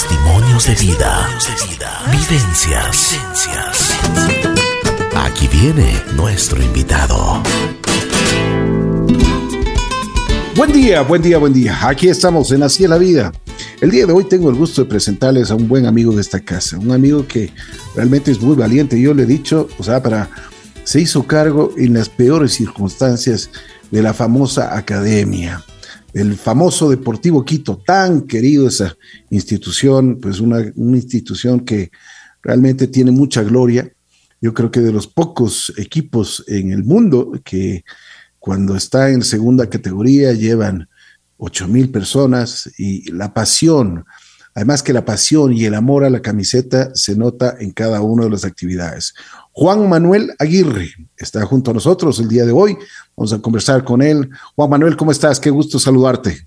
[0.00, 1.28] Testimonios de vida.
[2.12, 3.18] Vivencias.
[5.16, 7.42] Aquí viene nuestro invitado.
[10.54, 11.76] Buen día, buen día, buen día.
[11.82, 13.32] Aquí estamos en Así es la Vida.
[13.80, 16.38] El día de hoy tengo el gusto de presentarles a un buen amigo de esta
[16.38, 17.50] casa, un amigo que
[17.96, 19.00] realmente es muy valiente.
[19.00, 20.30] Yo le he dicho, o sea, para
[20.84, 23.50] se hizo cargo en las peores circunstancias
[23.90, 25.64] de la famosa academia,
[26.12, 28.96] el famoso Deportivo Quito, tan querido esa
[29.30, 31.90] institución, pues una, una institución que
[32.42, 33.90] realmente tiene mucha gloria.
[34.40, 37.84] Yo creo que de los pocos equipos en el mundo que
[38.38, 40.88] cuando está en segunda categoría llevan
[41.36, 44.04] ocho mil personas y la pasión,
[44.54, 48.24] además que la pasión y el amor a la camiseta se nota en cada una
[48.24, 49.14] de las actividades.
[49.58, 52.76] Juan Manuel Aguirre está junto a nosotros el día de hoy.
[53.16, 54.28] Vamos a conversar con él.
[54.54, 55.40] Juan Manuel, ¿cómo estás?
[55.40, 56.46] Qué gusto saludarte.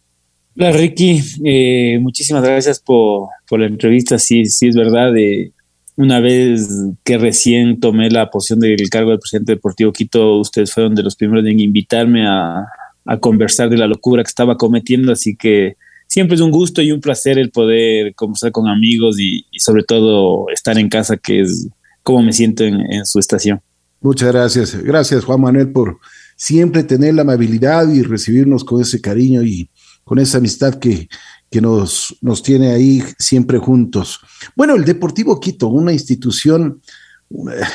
[0.57, 4.17] Hola Ricky, eh, muchísimas gracias por, la entrevista.
[4.17, 5.13] Sí, sí es verdad.
[5.17, 5.51] Eh,
[5.97, 6.69] una vez
[7.03, 11.17] que recién tomé la posición del cargo de presidente deportivo Quito, ustedes fueron de los
[11.17, 12.65] primeros en invitarme a,
[13.05, 15.75] a conversar de la locura que estaba cometiendo, así que
[16.07, 20.45] siempre es un gusto y un placer el poder conversar con amigos y, sobre todo
[20.49, 21.67] estar en casa, que es
[22.03, 23.61] como me siento en, su estación.
[24.01, 24.75] Muchas gracias.
[24.83, 25.99] Gracias, Juan Manuel, por
[26.35, 29.69] siempre tener la amabilidad y recibirnos con ese cariño y
[30.03, 31.07] con esa amistad que,
[31.49, 34.19] que nos, nos tiene ahí siempre juntos.
[34.55, 36.81] Bueno, el Deportivo Quito, una institución,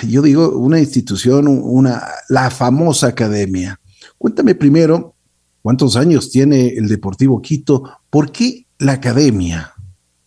[0.08, 3.78] yo digo, una institución, una, la famosa academia.
[4.18, 5.14] Cuéntame primero,
[5.66, 7.82] ¿Cuántos años tiene el Deportivo Quito?
[8.08, 9.72] ¿Por qué la academia?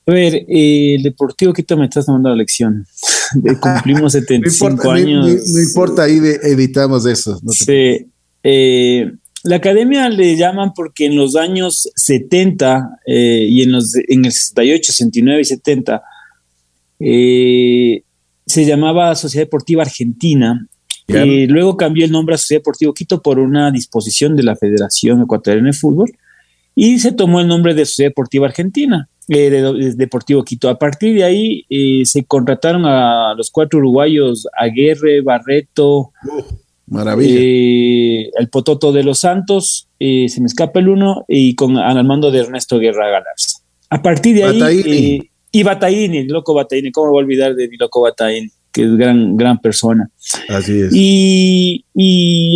[0.06, 2.86] A ver, eh, el Deportivo Quito me estás tomando la lección.
[3.62, 5.26] Cumplimos 75 años.
[5.26, 7.40] No, importa, ahí editamos eso.
[7.52, 8.06] sí.
[8.44, 9.12] Eh,
[9.44, 14.32] la academia le llaman porque en los años 70 eh, y en, los, en el
[14.32, 16.02] 68, 69 y 70
[18.50, 20.68] se llamaba Sociedad Deportiva Argentina
[21.08, 25.22] y luego cambió el nombre a Sociedad Deportivo Quito por una disposición de la Federación
[25.22, 26.12] Ecuatoriana de Fútbol
[26.76, 30.70] y se tomó el nombre de Sociedad Deportiva Argentina, eh, de, Deportivo Quito.
[30.70, 36.12] A partir de ahí eh, se contrataron a los cuatro uruguayos, Aguerre, Barreto,
[36.88, 37.40] maravilla.
[37.40, 42.32] Eh, el Pototo de los Santos, se me escapa el uno, y con al mando
[42.32, 43.60] de Ernesto Guerra Galarza.
[43.90, 45.30] A partir de ahí...
[45.52, 48.50] y Bataini, loco Bataini, ¿cómo voy a olvidar de mi loco Bataini?
[48.72, 50.10] que es gran, gran persona.
[50.48, 50.92] Así es.
[50.94, 51.86] Y,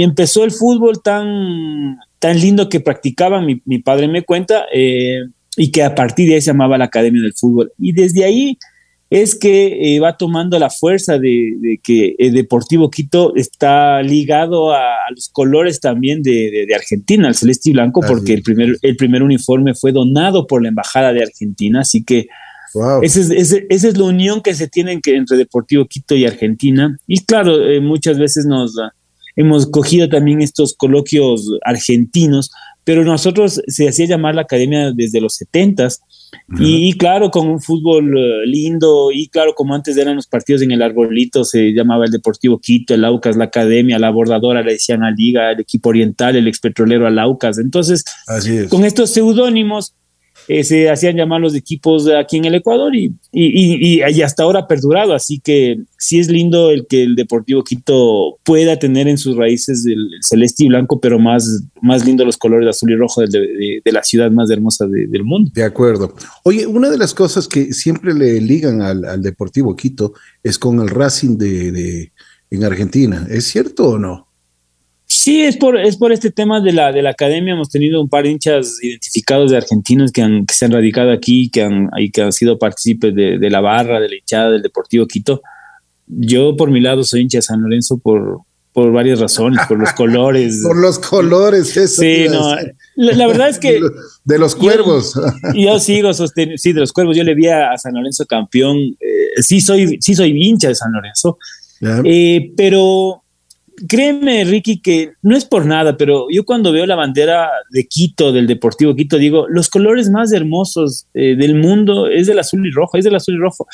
[0.03, 5.23] empezó el fútbol tan, tan lindo que practicaba, mi, padre me cuenta, eh,
[5.57, 7.71] y que a partir de ahí se llamaba la Academia del Fútbol.
[7.77, 8.57] Y desde ahí
[9.09, 14.95] es que eh, va tomando la fuerza de, que el Deportivo Quito está ligado a,
[15.15, 19.75] los colores también de, Argentina, al celeste y blanco, porque el primer, el primer uniforme
[19.75, 22.27] fue donado por la Embajada de Argentina, así que
[23.03, 23.33] esa,
[23.69, 26.97] es, la unión que se tiene entre Deportivo Quito y Argentina.
[27.05, 28.75] Y claro, eh, muchas veces nos
[29.35, 32.51] hemos cogido también estos coloquios argentinos,
[32.83, 36.01] pero nosotros se hacía llamar la academia desde los setentas.
[36.59, 40.71] Y, claro, con un fútbol eh, lindo, y claro, como antes eran los partidos en
[40.71, 45.03] el arbolito, se llamaba el Deportivo Quito, el Aucas, la Academia, la Abordadora, le decían
[45.03, 47.59] a Liga, el equipo oriental, el expetrolero al Aucas.
[47.59, 48.03] Entonces,
[48.69, 49.93] con estos seudónimos,
[50.47, 54.43] eh, se hacían llamar los equipos de aquí en el Ecuador y, y, y, hasta
[54.43, 55.13] ahora ha perdurado.
[55.13, 59.85] Así que sí es lindo el que el Deportivo Quito pueda tener en sus raíces
[59.85, 64.03] el, celeste y blanco, pero más, más lindo los colores azul y rojo de, la
[64.03, 65.51] ciudad más hermosa del mundo.
[65.53, 66.13] De acuerdo.
[66.43, 70.89] Oye, una de las cosas que siempre le ligan al, Deportivo Quito es con el
[70.89, 72.11] Racing de,
[72.49, 73.25] en Argentina.
[73.29, 74.22] ¿Es cierto o no?
[75.23, 77.53] Sí, es por, es por este tema de la, de la academia.
[77.53, 81.13] Hemos tenido un par de hinchas identificados de argentinos que, han, que se han radicado
[81.13, 85.07] aquí, que han, que han sido partícipes de, la barra, de la hinchada del Deportivo
[85.07, 85.41] Quito.
[86.07, 88.39] Yo, por mi lado, soy hincha de San Lorenzo por,
[88.73, 90.61] por varias razones, por los colores.
[90.67, 92.01] por los colores, eso.
[92.01, 92.57] Sí, no.
[92.97, 93.79] La, verdad es que.
[94.25, 95.17] De los cuervos.
[95.55, 96.57] Yo, sigo sosteniendo.
[96.57, 97.15] Sí, de los cuervos.
[97.15, 98.77] Yo le vi a, San Lorenzo campeón.
[98.99, 101.37] Eh, sí, soy, sí, soy hincha de San Lorenzo.
[102.03, 103.22] Eh, pero
[103.87, 108.31] créeme, Ricky, que no es por nada, pero yo cuando veo la bandera de Quito,
[108.31, 112.71] del Deportivo Quito, digo, los colores más hermosos eh, del mundo es del azul y
[112.71, 113.67] rojo, es del azul y rojo.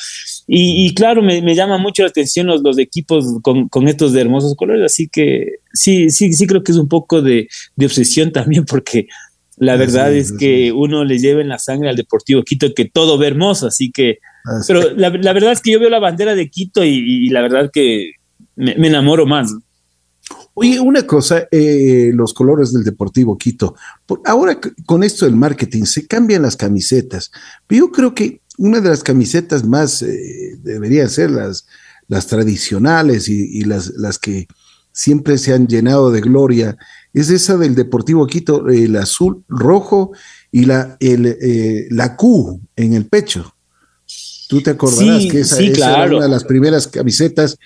[0.46, 4.84] Y, claro, me, llama mucho la atención los, los equipos con, con, estos hermosos colores,
[4.84, 7.48] así que sí, sí, sí creo que es un poco de,
[7.80, 9.06] obsesión también, porque
[9.56, 13.18] la verdad es que uno le lleva en la sangre al Deportivo Quito que todo
[13.18, 14.18] ve hermoso, así que...
[14.66, 18.12] Pero la, verdad es que yo veo la bandera de Quito y, la verdad que
[18.56, 19.54] me, me enamoro más.
[20.54, 23.74] Oye, una cosa, eh, los colores del Deportivo Quito.
[24.24, 27.30] ahora con esto del marketing se cambian las camisetas,
[27.66, 31.66] pero yo creo que una de las camisetas más, eh, debería ser las,
[32.08, 34.48] las tradicionales y, las, las que
[34.92, 36.76] siempre se han llenado de gloria,
[37.14, 40.12] es esa del Deportivo Quito, el azul, rojo
[40.52, 43.54] y la, el, eh, la Q en el pecho.
[44.48, 47.56] Tú te acordarás que esa, era una de las primeras camisetas,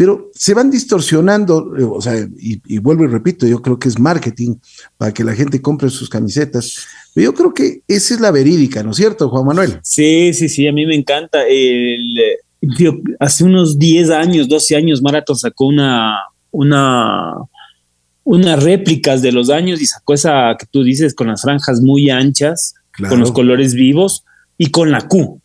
[0.00, 3.90] pero se van distorsionando, eh, o sea, y, y, vuelvo y repito, yo creo que
[3.90, 4.54] es marketing
[4.96, 6.86] para que la gente compre sus camisetas.
[7.12, 9.78] Pero yo creo que esa es la verídica, ¿no es cierto, Juan Manuel?
[9.82, 11.46] Sí, sí, sí, a mí me encanta.
[11.46, 12.18] El,
[13.18, 16.16] hace unos 10 años, 12 años, Marathon sacó una,
[16.50, 17.34] una,
[18.24, 22.08] unas réplicas de los años y sacó esa que tú dices con las franjas muy
[22.08, 22.72] anchas,
[23.06, 24.24] con los colores vivos
[24.56, 25.42] y con la Q.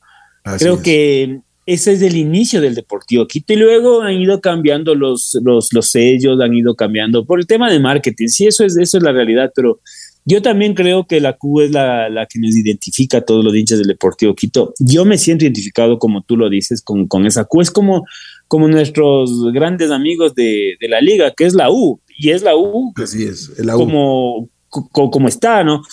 [0.60, 5.38] Creo que ese es el inicio del Deportivo Quito y luego han ido cambiando los,
[5.44, 8.28] los, los sellos, han ido cambiando por el tema de marketing.
[8.28, 9.80] Sí, eso es, eso es la realidad, pero
[10.28, 13.78] yo también creo que la Q es la, que nos identifica a todos los hinchas
[13.78, 14.74] del Deportivo Quito.
[14.80, 17.62] Yo me siento identificado, como tú lo dices, con, esa Q.
[17.62, 18.06] Es como,
[18.48, 22.00] como nuestros grandes amigos de, la liga, que es la U.
[22.18, 22.92] Y es la U.
[22.96, 24.50] Así es, la U.
[24.72, 25.84] Como, como, está, ¿no?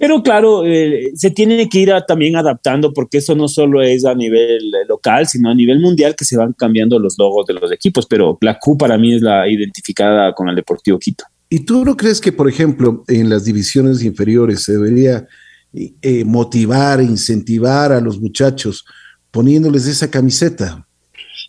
[0.00, 4.14] Pero claro, eh, se tiene que ir también adaptando porque eso no solo es a
[4.14, 8.06] nivel local, sino a nivel mundial que se van cambiando los logos de los equipos.
[8.06, 11.24] Pero la Q para mí es la identificada con el Deportivo Quito.
[11.50, 15.28] ¿Y tú no crees que, por ejemplo, en las divisiones inferiores se debería
[15.74, 18.86] eh, motivar, incentivar a los muchachos
[19.30, 20.86] poniéndoles esa camiseta?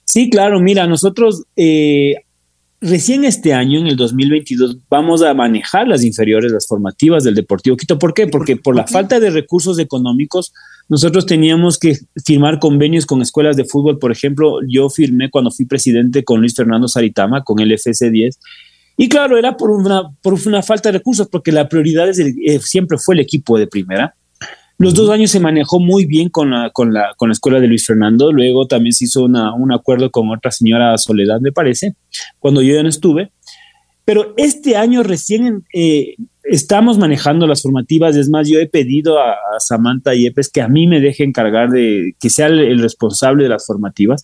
[0.03, 2.15] Sí, claro, mira, nosotros eh,
[2.81, 7.77] recién este año, en el 2022, vamos a manejar las inferiores, las formativas del Deportivo
[7.77, 7.97] Quito.
[7.97, 8.27] ¿Por qué?
[8.27, 10.53] Porque por, la falta de recursos económicos,
[10.89, 13.99] nosotros teníamos que firmar convenios con escuelas de fútbol.
[13.99, 18.35] Por ejemplo, yo firmé cuando fui presidente con Luis Fernando Saritama, con el FC10
[18.97, 22.99] y claro, era por una, por una falta de recursos, porque la prioridad eh, siempre
[22.99, 24.13] fue el equipo de primera.
[24.81, 27.67] Los dos años se manejó muy bien con la, con la, con la escuela de
[27.67, 28.31] Luis Fernando.
[28.31, 31.93] Luego también se hizo una, un acuerdo con otra señora Soledad, me parece,
[32.39, 33.31] cuando yo ya no estuve.
[34.05, 38.15] Pero este año recién eh, estamos manejando las formativas.
[38.15, 42.15] Es más, yo he pedido a, Samantha Yepes que a mí me deje encargar de
[42.19, 44.23] que sea el, responsable de las formativas.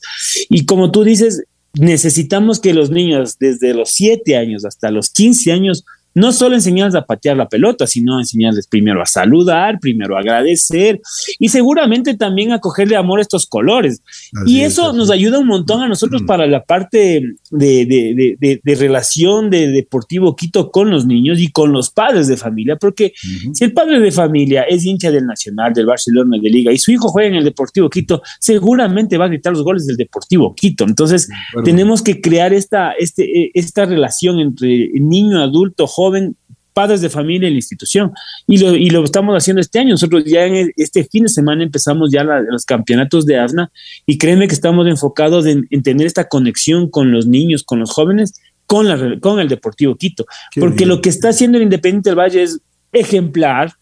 [0.49, 1.43] Y como tú dices,
[1.75, 5.85] necesitamos que los niños desde los 7 años hasta los 15 años
[6.17, 10.99] no solo enseñarles a patear la pelota, sino enseñarles primero a saludar, primero a agradecer
[11.37, 14.01] y seguramente también a cogerle amor a estos colores.
[14.47, 17.21] y eso nos ayuda un montón a nosotros para la parte
[17.51, 23.13] de, relación de Deportivo Quito con los niños y con los padres de familia, porque
[23.53, 26.91] si el padre de familia es hincha del Nacional, del Barcelona, de Liga, y su
[26.91, 30.83] hijo juega en el Deportivo Quito, seguramente va a gritar los goles del Deportivo Quito.
[30.83, 31.29] Entonces,
[31.63, 36.35] tenemos que crear esta, este, esta relación entre niño, adulto, joven, joven,
[36.73, 38.11] padres de familia en la institución.
[38.45, 39.91] Y lo, y lo estamos haciendo este año.
[39.91, 43.71] Nosotros ya en este fin de semana empezamos ya los campeonatos de AFNA
[44.05, 48.33] y créeme que estamos enfocados en, tener esta conexión con los niños, con los jóvenes,
[48.67, 50.25] con, la, con el Deportivo Quito.
[50.59, 52.59] porque lo que está haciendo el Independiente del Valle es
[52.93, 53.73] ejemplar.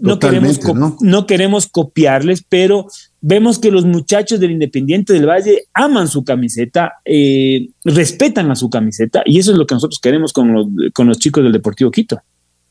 [0.00, 0.60] No queremos,
[1.00, 1.26] ¿no?
[1.26, 2.86] queremos copiarles, pero
[3.20, 8.70] vemos que los muchachos del Independiente del Valle aman su camiseta, eh, respetan a su
[8.70, 11.90] camiseta, y eso es lo que nosotros queremos con los, con los chicos del Deportivo
[11.90, 12.20] Quito.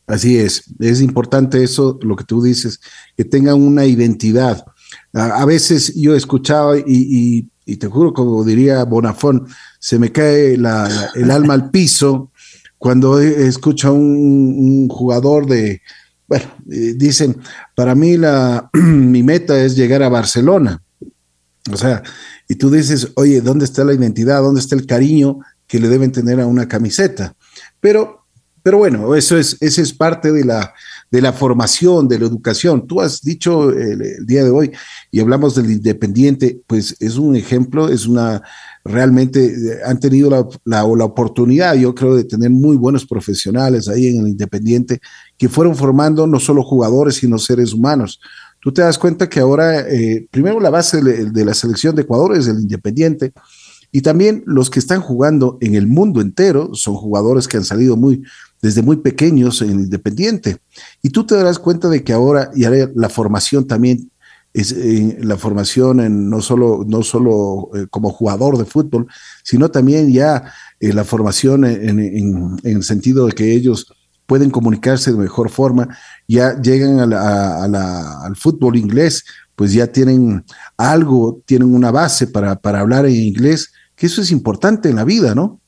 [0.08, 2.80] Así es, es importante eso, lo que tú dices,
[3.16, 4.66] que tengan una identidad.
[5.14, 9.46] A, veces yo escuchaba y, y, te juro, como diría Bonafón,
[9.78, 12.32] se me cae la, el alma al piso
[12.80, 15.82] cuando escucho a un jugador de,
[16.30, 17.38] bueno, eh, dicen,
[17.76, 20.82] para mí la, mi meta es llegar a Barcelona.
[21.72, 22.04] O sea,
[22.48, 24.42] y tú dices, oye, ¿dónde está la identidad?
[24.42, 27.34] ¿Dónde está el cariño que le deben tener a una camiseta?
[27.80, 28.26] Pero,
[28.62, 30.74] pero bueno, eso es, esa es parte de la,
[31.10, 32.86] de la formación, de la educación.
[32.86, 34.72] Tú has dicho el, día de hoy
[35.12, 38.44] y hablamos del independiente, pues es un ejemplo, es una,
[38.84, 44.08] realmente eh, han tenido la, la, oportunidad, yo creo, de tener muy buenos profesionales ahí
[44.08, 45.00] en el Independiente
[45.38, 48.20] que fueron formando no solo jugadores, sino seres humanos.
[48.62, 52.36] Tú te das cuenta que ahora, eh, primero la base de, la selección de Ecuador
[52.36, 53.32] es el Independiente,
[53.92, 57.98] y también los que están jugando en el mundo entero son jugadores que han salido
[57.98, 58.22] muy,
[58.62, 60.58] desde muy pequeños en el Independiente.
[61.02, 64.12] Y tú te darás cuenta de que ahora y la formación también
[64.54, 69.08] es eh, la formación en no solo, no solo eh, como jugador de fútbol,
[69.44, 73.94] sino también ya eh, la formación en, en, el sentido de que ellos
[74.26, 79.24] pueden comunicarse de mejor forma, ya llegan al fútbol inglés,
[79.56, 80.44] pues ya tienen
[80.78, 85.04] algo, tienen una base para, para hablar en inglés, que eso es importante en la
[85.04, 85.60] vida, ¿no?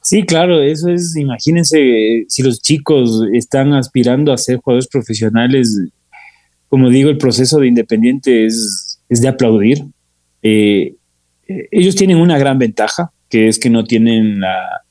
[0.00, 5.78] Sí, claro, eso es, imagínense si los chicos están aspirando a ser jugadores profesionales
[6.72, 9.84] como digo, el proceso de Independiente es, es de aplaudir.
[10.42, 10.94] Eh,
[11.46, 14.81] eh, ellos tienen una gran ventaja, que es que no tienen la,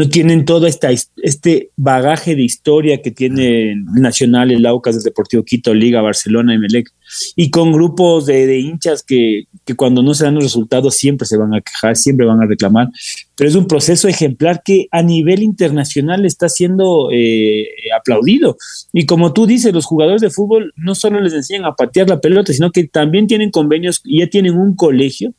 [0.00, 0.88] no tienen todo esta,
[1.18, 6.90] este bagaje de historia que tiene Nacional, el Aucas, el Deportivo Quito, Liga, Barcelona, Emelec,
[7.36, 9.44] y con grupos de, hinchas que,
[9.76, 12.88] cuando no se dan los resultados siempre se van a quejar, siempre van a reclamar,
[13.36, 18.56] pero es un proceso ejemplar que a nivel internacional está siendo eh, aplaudido.
[18.94, 22.22] Y como tú dices, los jugadores de fútbol no solo les enseñan a patear la
[22.22, 25.34] pelota, sino que también tienen convenios ya tienen un colegio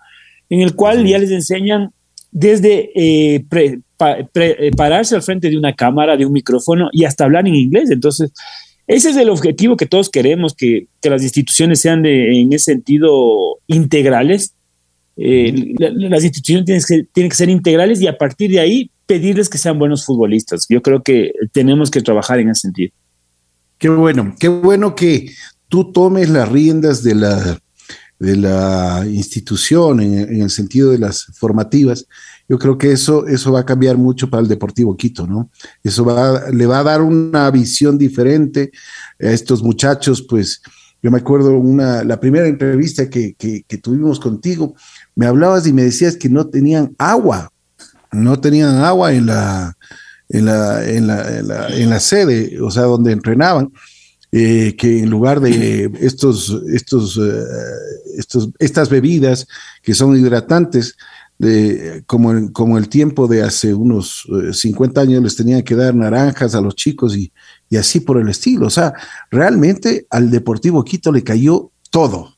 [0.51, 1.93] en el cual ya les enseñan
[2.31, 7.47] desde eh, eh, pararse al frente de una cámara, de un micrófono y hasta hablar
[7.47, 7.91] en inglés.
[7.91, 8.31] Entonces,
[8.87, 13.59] ese es el objetivo que todos queremos, que, las instituciones sean de, en ese sentido
[13.67, 14.53] integrales.
[15.17, 19.49] Eh, las instituciones tienen que, tienen que ser integrales y a partir de ahí pedirles
[19.49, 20.65] que sean buenos futbolistas.
[20.69, 22.91] Yo creo que tenemos que trabajar en ese sentido.
[23.77, 25.31] Qué bueno, qué bueno que
[25.67, 27.59] tú tomes las riendas de la,
[28.21, 32.05] de la institución en, el sentido de las formativas
[32.47, 35.49] yo creo que eso, eso va a cambiar mucho para el Deportivo Quito, ¿no?
[35.85, 38.71] Eso va, le va a dar una visión diferente
[39.21, 40.61] a estos muchachos, pues
[41.01, 43.35] yo me acuerdo una, la primera entrevista que,
[43.81, 44.75] tuvimos contigo,
[45.15, 47.53] me hablabas y me decías que no tenían agua,
[48.11, 49.77] no tenían agua en la,
[50.27, 53.71] en la, en la, en la, sede, o sea, donde entrenaban.
[54.33, 57.43] Eh, que en lugar de estos, estos, eh,
[58.17, 59.45] estos, estas bebidas
[59.81, 60.95] que son hidratantes,
[61.37, 65.95] de, como, como el tiempo de hace unos 50 eh, años les tenían que dar
[65.95, 67.33] naranjas a los chicos y,
[67.67, 68.67] y así por el estilo.
[68.67, 68.93] O sea,
[69.31, 72.35] realmente al Deportivo Quito le cayó todo,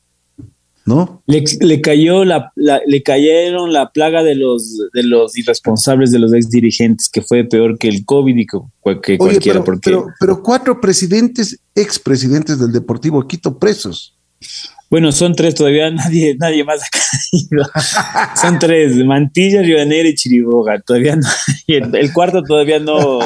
[0.86, 1.22] ¿no?
[1.26, 6.50] Le, cayó la, le cayeron la plaga de los de los irresponsables de los ex
[6.50, 8.58] dirigentes, que fue peor que el COVID y que,
[9.16, 9.64] cualquiera.
[9.64, 14.14] Pero, pero, pero, cuatro presidentes, ex presidentes del Deportivo Quito presos.
[14.90, 17.64] Bueno, son tres, todavía nadie, nadie más ha caído.
[18.40, 20.80] son tres, Mantilla, Ribanera y Chiriboga.
[20.80, 21.28] Todavía no,
[21.66, 23.20] el, cuarto todavía no.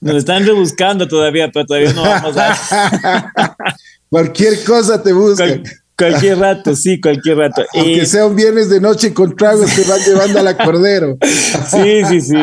[0.00, 3.56] Nos están rebuscando todavía, pero todavía no vamos a.
[4.08, 5.62] Cualquier cosa te buscan.
[5.96, 7.62] Cualquier rato, sí, cualquier rato.
[7.74, 11.16] Aunque eh, sea un viernes de noche con tragos que van llevando a la cordero.
[11.70, 12.36] sí, sí, sí.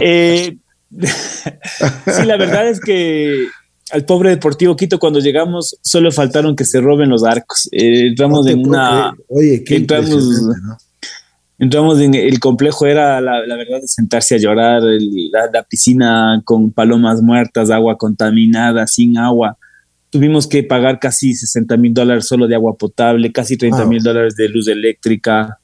[0.00, 0.56] Eh,
[0.96, 3.46] sí, la verdad es que
[3.92, 7.68] al pobre Deportivo Quito cuando llegamos solo faltaron que se roben los arcos.
[7.72, 9.14] Eh, entramos en una...
[9.28, 10.24] Oye, ¿qué entramos,
[11.58, 17.22] entramos en el complejo, era la, verdad de sentarse a llorar, la, piscina con palomas
[17.22, 19.56] muertas, agua contaminada, sin agua.
[20.16, 24.34] Tuvimos que pagar casi 60 mil dólares solo de agua potable, casi 30 mil dólares
[24.34, 25.58] de luz eléctrica.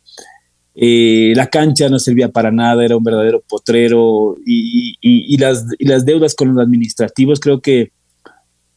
[0.75, 5.87] Eh, la cancha no servía para nada, era un verdadero potrero y, y, las, y
[5.87, 7.93] las deudas con los administrativos creo que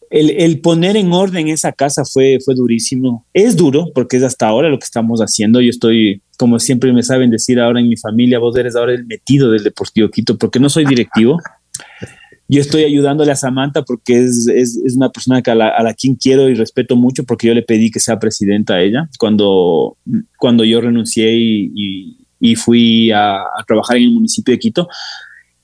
[0.09, 3.25] el, poner en orden esa casa fue, fue durísimo.
[3.33, 5.59] Es duro porque es hasta ahora lo que estamos haciendo.
[5.59, 9.05] Yo estoy, como siempre me saben decir ahora en mi familia, vos eres ahora el
[9.05, 11.41] metido del Deportivo Quito porque no soy directivo.
[12.47, 16.95] Yo estoy ayudándole a Samantha porque es, una persona a la, quien quiero y respeto
[16.95, 19.97] mucho porque yo le pedí que sea presidenta a ella cuando,
[20.37, 24.87] cuando yo renuncié y, fui a, a trabajar en el municipio de Quito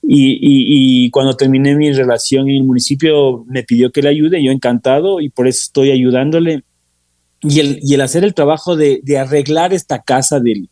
[0.02, 5.20] y, cuando terminé mi relación en el municipio me pidió que le ayude, yo encantado
[5.20, 6.62] y por eso estoy ayudándole.
[7.42, 10.68] Y el, y el hacer el trabajo de, arreglar esta casa del,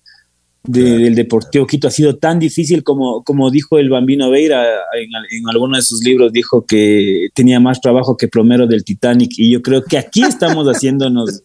[0.63, 4.63] del Deportivo Quito ha sido tan difícil como, como dijo el Bambino Veira
[4.99, 9.33] en, en alguno de sus libros, dijo que tenía más trabajo que plomero del Titanic.
[9.39, 11.43] Y yo creo que aquí estamos haciéndonos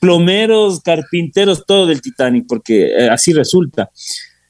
[0.00, 3.90] plomeros, carpinteros, todo del Titanic, porque eh, así resulta.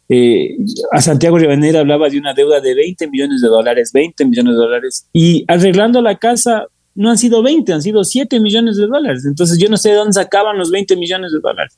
[0.09, 0.57] Eh,
[0.93, 4.59] a Santiago Ribanera hablaba de una deuda de 20 millones de dólares, 20 millones de
[4.59, 9.25] dólares, y arreglando la casa no han sido 20, han sido 7 millones de dólares.
[9.27, 11.77] Entonces yo no sé de dónde sacaban los 20 millones de dólares.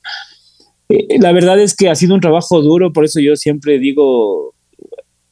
[0.89, 4.53] Eh, la verdad es que ha sido un trabajo duro, por eso yo siempre digo,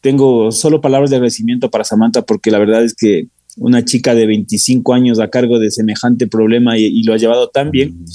[0.01, 4.27] tengo solo palabras de agradecimiento para Samantha, porque la verdad es que una chica de
[4.27, 8.05] 25 años a cargo de semejante problema y lo ha llevado tan bien,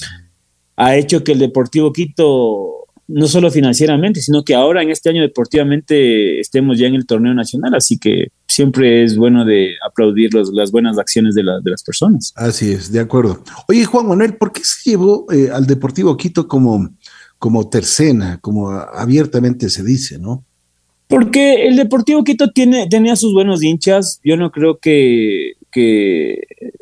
[0.76, 5.20] ha hecho que el Deportivo Quito no solo financieramente, sino que ahora en este año
[5.20, 10.70] deportivamente estemos ya en el torneo nacional, así que siempre es bueno de aplaudir las
[10.70, 12.32] buenas acciones de, las personas.
[12.36, 13.42] Así es, de acuerdo.
[13.68, 16.90] Oye, Juan Manuel, ¿por qué se llevó eh, al Deportivo Quito como,
[17.42, 20.44] como tercena, como abiertamente se dice, no?
[21.08, 25.54] Porque el Deportivo Quito tiene, tenía sus buenos hinchas, yo no creo que,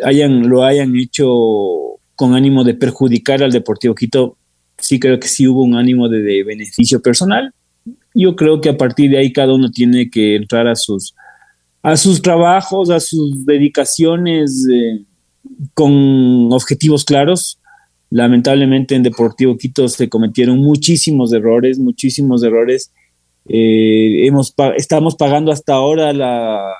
[0.05, 1.27] hayan, lo hayan hecho
[2.15, 4.37] con ánimo de perjudicar al Deportivo Quito
[4.77, 7.55] sí creo que sí hubo un ánimo de, beneficio personal.
[8.15, 11.15] Yo creo que a partir de ahí cada uno tiene que entrar a sus,
[11.83, 15.01] a sus trabajos, a sus dedicaciones eh,
[15.73, 17.60] con objetivos claros.
[18.11, 22.91] Lamentablemente en Deportivo Quito se cometieron muchísimos errores, muchísimos errores.
[23.49, 26.13] Eh, hemos, estamos pagando hasta ahora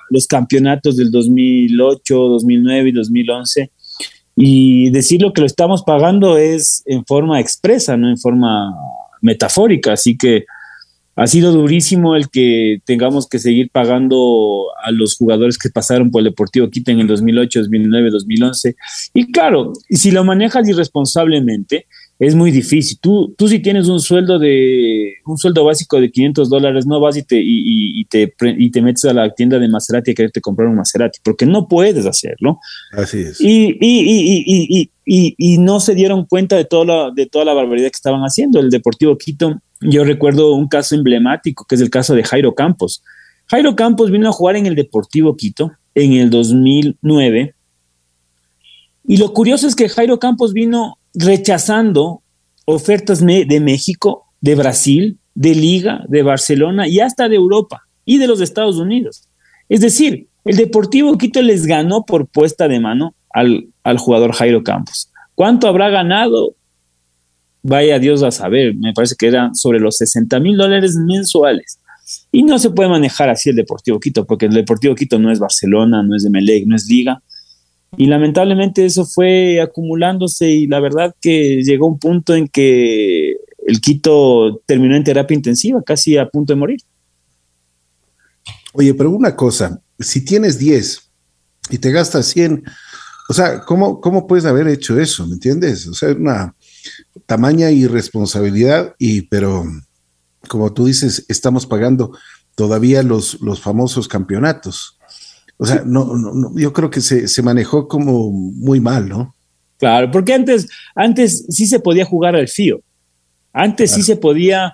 [0.09, 3.71] los campeonatos del 2008, 2009 y 2011.
[4.35, 8.73] Y decirlo que lo estamos pagando es en forma expresa, no en forma
[9.21, 9.93] metafórica.
[9.93, 10.45] Así que
[11.15, 16.21] ha sido durísimo el que tengamos que seguir pagando a los jugadores que pasaron por
[16.21, 18.75] el Deportivo Quito en el 2008, 2009, 2011.
[19.13, 21.87] Y claro, si lo manejas irresponsablemente,
[22.17, 22.99] es muy difícil.
[23.01, 27.17] Tú, tú si tienes un sueldo de un sueldo básico de 500 dólares, no vas
[27.17, 30.67] y te, y, te, y te metes a la tienda de Maserati a quererte comprar
[30.67, 32.59] un Maserati, porque no puedes hacerlo.
[32.91, 33.41] Así es.
[33.41, 37.95] Y, y, y no se dieron cuenta de toda, la, de toda la barbaridad que
[37.95, 38.59] estaban haciendo.
[38.59, 43.03] El Deportivo Quito yo recuerdo un caso emblemático, que es el caso de Jairo Campos.
[43.47, 47.53] Jairo Campos vino a jugar en el Deportivo Quito en el 2009.
[49.07, 52.21] Y lo curioso es que Jairo Campos vino rechazando
[52.65, 58.27] ofertas de México, de Brasil, de Liga, de Barcelona y hasta de Europa y de
[58.27, 59.23] los Estados Unidos.
[59.67, 64.63] Es decir, el Deportivo Quito les ganó por puesta de mano al, al jugador Jairo
[64.63, 65.09] Campos.
[65.35, 66.53] ¿Cuánto habrá ganado?
[67.63, 71.79] Vaya Dios a saber, me parece que eran sobre los 60 mil dólares mensuales.
[72.31, 75.39] Y no se puede manejar así el Deportivo Quito, porque el Deportivo Quito no es
[75.39, 77.21] Barcelona, no es de Melec, no es Liga.
[77.97, 83.35] Y lamentablemente eso fue acumulándose y la verdad que llegó un punto en que
[83.67, 86.79] el Quito terminó en terapia intensiva, casi a punto de morir.
[88.73, 91.01] Oye, pero una cosa, si tienes 10
[91.69, 92.63] y te gastas 100,
[93.29, 95.27] o sea, ¿cómo, cómo puedes haber hecho eso?
[95.27, 95.87] ¿Me entiendes?
[95.87, 96.55] O sea, una,
[97.25, 99.65] tamaña irresponsabilidad, y pero
[100.47, 102.17] como tú dices, estamos pagando
[102.55, 104.97] todavía los, los famosos campeonatos.
[105.57, 109.35] O sea, no, no, yo creo que se, se, manejó como muy mal, ¿no?
[109.77, 112.81] Claro, porque antes, antes sí se podía jugar al FIO.
[113.53, 114.73] Antes sí se podía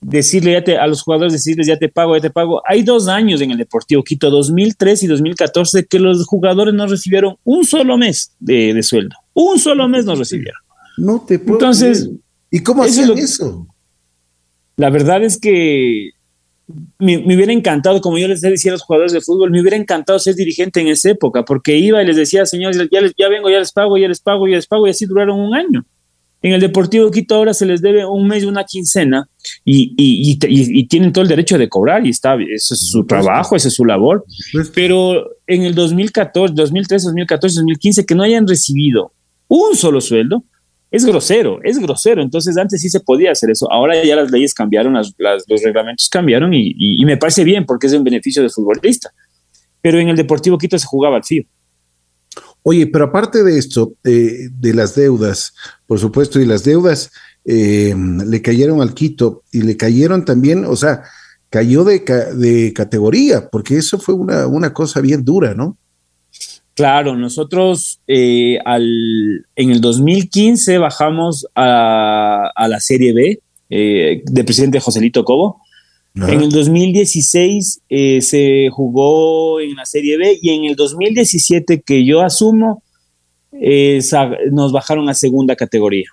[0.00, 2.62] decirle ya te, a los jugadores, decirles ya te pago, ya te pago.
[2.66, 7.36] Hay dos años en el Deportivo Quito, 2003 y 2014, que los jugadores no recibieron
[7.44, 9.16] un solo mes de, de sueldo.
[9.34, 10.60] Un solo mes no recibieron.
[10.96, 11.58] No te puedo.
[11.58, 12.10] Entonces.
[12.50, 13.66] ¿Y cómo hacían eso?
[14.76, 16.10] La verdad es que
[16.98, 20.18] me, hubiera encantado, como yo les decía a los jugadores de fútbol, me hubiera encantado
[20.18, 23.58] ser dirigente en esa época, porque iba y les decía, señores, ya, ya vengo, ya
[23.58, 25.84] les pago, ya les pago, ya les pago, y así duraron un año.
[26.42, 29.28] En el Deportivo Quito ahora se les debe un mes, una quincena,
[29.64, 33.56] y, y, y, tienen todo el derecho de cobrar, y está, ese es su trabajo,
[33.56, 34.24] esa es su labor.
[34.74, 39.12] Pero en el 2014, 2013, 2014, 2015, que no hayan recibido
[39.48, 40.44] un solo sueldo,
[40.90, 42.22] es grosero, es grosero.
[42.22, 43.70] Entonces antes sí se podía hacer eso.
[43.70, 47.92] Ahora ya las leyes cambiaron, las, los reglamentos cambiaron y, me parece bien porque es
[47.92, 49.12] un beneficio del futbolista.
[49.80, 51.44] Pero en el Deportivo Quito se jugaba al FIO.
[52.62, 55.54] Oye, pero aparte de esto, eh, de las deudas,
[55.86, 57.12] por supuesto, y las deudas
[57.44, 61.02] eh, le cayeron al Quito y le cayeron también, o sea,
[61.48, 65.78] cayó de, de categoría, porque eso fue una, una cosa bien dura, ¿no?
[66.76, 74.78] Claro, nosotros eh, al, en el 2015 bajamos a, la Serie B eh, de presidente
[74.78, 75.62] Joselito Cobo.
[76.14, 82.04] En el 2016 eh, se jugó en la Serie B y en el 2017 que
[82.04, 82.82] yo asumo
[84.52, 86.10] nos bajaron a segunda categoría.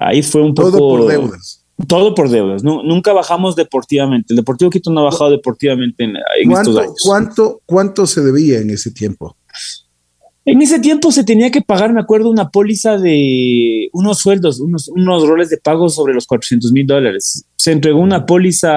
[0.00, 0.70] Ahí fue un poco...
[0.70, 1.64] Todo por deudas.
[1.86, 2.64] Todo por deudas.
[2.64, 4.32] nunca bajamos deportivamente.
[4.32, 6.16] El Deportivo Quito no ha bajado deportivamente en,
[6.50, 6.94] estos años.
[7.04, 9.36] ¿cuánto, ¿Cuánto se debía en ese tiempo?
[10.50, 14.88] En ese tiempo se tenía que pagar, me acuerdo, una póliza de unos sueldos, unos,
[14.88, 17.44] unos roles de pago sobre los 400 mil dólares.
[17.56, 18.70] Se entregó una póliza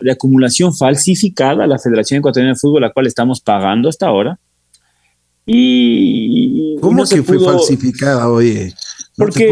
[0.00, 4.38] de acumulación falsificada a la Federación Ecuatoriana de Fútbol, la cual estamos pagando hasta ahora.
[5.44, 6.76] Y.
[6.80, 8.72] ¿Cómo que fue falsificada, oye?
[9.14, 9.50] porque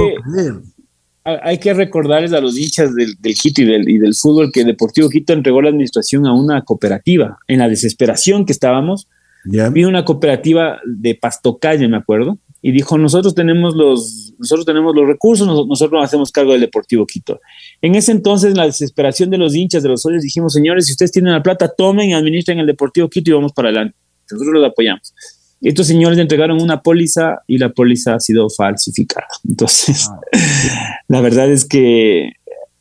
[1.22, 5.10] hay que recordarles a los hinchas del, Quito y del, y del fútbol que Deportivo
[5.10, 7.36] Quito entregó la administración a una cooperativa.
[7.46, 9.06] En la desesperación que estábamos,
[9.46, 15.06] Vino una cooperativa de Pastocalle, me acuerdo, y dijo, nosotros tenemos los, nosotros tenemos los
[15.06, 17.40] recursos, nosotros nos hacemos cargo del Deportivo Quito.
[17.80, 20.92] En ese entonces, en la desesperación de los hinchas, de los socios, dijimos, señores, si
[20.92, 23.96] ustedes tienen la plata, tomen y administren el Deportivo Quito y vamos para adelante.
[24.30, 25.14] Nosotros los apoyamos.
[25.62, 29.28] Estos señores entregaron una póliza y la póliza ha sido falsificada.
[29.48, 30.20] Entonces, ah,
[31.08, 32.32] la verdad es que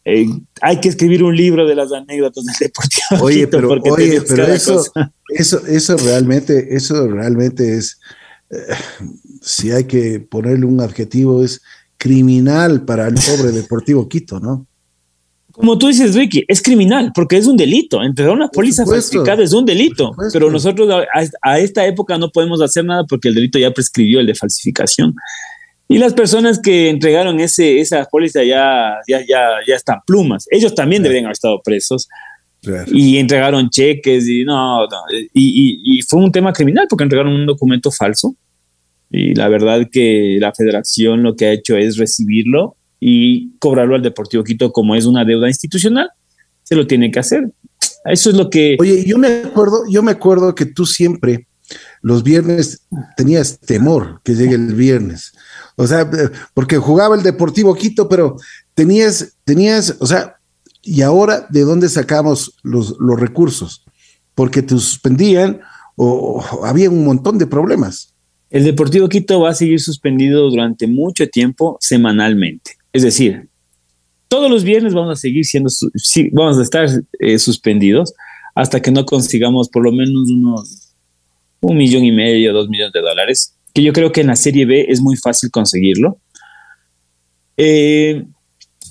[0.06, 0.28] eh,
[0.62, 3.26] hay que escribir un libro de las anécdotas del Deportivo.
[3.26, 4.84] Oye, pero, oye, pero eso,
[5.30, 8.00] eso, eso realmente, eso realmente es,
[8.52, 8.56] eh,
[9.42, 11.62] si hay que ponerle un adjetivo, es
[11.98, 14.68] criminal para el pobre Deportivo Quito, ¿no?
[15.52, 18.04] Como tú dices, Ricky, es criminal porque es un delito.
[18.04, 20.90] Entregar una póliza falsificada es un delito, pero nosotros
[21.42, 25.16] a, esta época no podemos hacer nada porque el delito ya prescribió el de falsificación.
[25.88, 30.48] Y las personas que entregaron ese, esa póliza ya, ya, ya, ya están plumas.
[30.50, 32.08] Ellos también deberían haber estado presos.
[32.88, 34.88] Y entregaron cheques y no,
[35.34, 38.36] y, y, fue un tema criminal porque entregaron un documento falso.
[39.12, 44.02] Y la verdad que la federación lo que ha hecho es recibirlo y cobrarlo al
[44.02, 46.10] Deportivo Quito como es una deuda institucional.
[46.64, 47.52] Se lo tiene que hacer.
[48.06, 48.78] Eso es lo que.
[48.80, 51.46] Oye, yo me acuerdo, yo me acuerdo que tú siempre
[52.02, 52.82] los viernes
[53.18, 55.34] tenías temor que llegue el viernes.
[55.76, 56.10] O sea,
[56.54, 58.38] porque jugaba el Deportivo Quito, pero
[58.74, 60.38] tenías, tenías, o sea,
[60.82, 63.84] y ahora de dónde sacamos los, los recursos?
[64.36, 65.62] Porque te suspendían
[65.96, 68.14] o, había un montón de problemas.
[68.50, 72.78] El Deportivo Quito va a seguir suspendido durante mucho tiempo semanalmente.
[72.94, 73.50] Es decir,
[74.28, 75.70] todos los viernes vamos a seguir siendo,
[76.32, 76.88] vamos a estar
[77.20, 78.14] eh, suspendidos
[78.54, 80.82] hasta que no consigamos por lo menos unos
[81.62, 84.66] un millón y medio, dos millones de dólares, que yo creo que en la Serie
[84.66, 86.18] B es muy fácil conseguirlo.
[87.58, 88.26] Eh,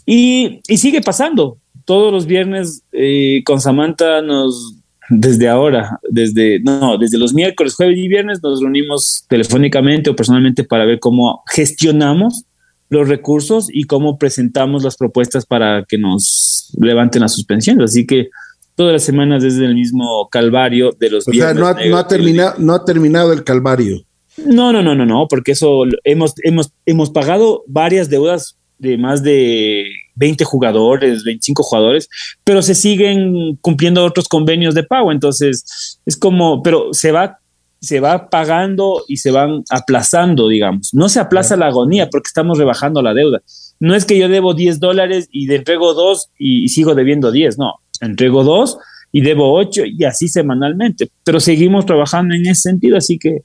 [0.05, 1.57] y, sigue pasando.
[1.87, 4.75] Todos los viernes eh, con Samantha nos,
[5.09, 10.65] desde ahora, desde, no, desde los miércoles, jueves y viernes nos reunimos telefónicamente o personalmente
[10.65, 12.45] para ver cómo gestionamos
[12.91, 17.91] los recursos y cómo presentamos las propuestas para que nos levanten las suspensiones.
[17.91, 18.29] Así que
[18.75, 22.75] todas las semanas desde el mismo calvario de los o Sea, no, ha, terminado, no
[22.75, 24.05] ha terminado el calvario.
[24.37, 29.23] No, no, no, no, no, porque eso hemos, hemos, hemos pagado varias deudas de más
[29.23, 32.09] de 20 jugadores, 25 jugadores,
[32.43, 35.13] pero se siguen cumpliendo otros convenios de pago.
[35.13, 37.39] Entonces, es como, pero se va,
[37.81, 40.93] se va pagando y se van aplazando, digamos.
[40.93, 43.41] No se aplaza la agonía porque estamos rebajando la deuda.
[43.79, 47.59] No es que yo debo 10 dólares y le entrego dos y sigo debiendo 10,
[47.59, 48.79] no entrego dos
[49.13, 51.09] y debo ocho y así semanalmente.
[51.25, 53.43] Pero seguimos trabajando en ese sentido, así que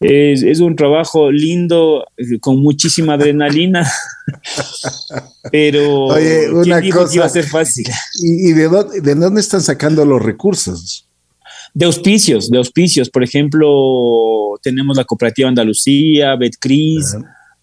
[0.00, 2.04] es, un trabajo lindo,
[2.40, 3.90] con muchísima adrenalina.
[5.50, 7.86] Pero Oye, una cosa, iba a ser fácil?
[8.20, 8.68] ¿Y, de,
[9.14, 11.06] dónde, están sacando los recursos?
[11.72, 13.08] De auspicios, de auspicios.
[13.10, 17.16] Por ejemplo, tenemos la Cooperativa Andalucía, Betcris,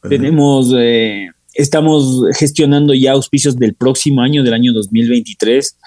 [0.08, 5.78] tenemos, eh, estamos gestionando ya auspicios del próximo año, del año 2023.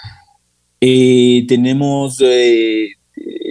[0.80, 2.88] Eh, tenemos eh,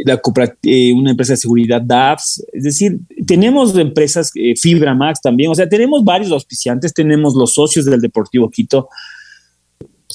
[0.06, 0.22] la,
[0.63, 5.68] eh, una empresa de seguridad DAPS, es decir, tenemos empresas Fibra Max también, o sea,
[5.68, 8.88] tenemos varios auspiciantes, tenemos los socios del Deportivo Quito,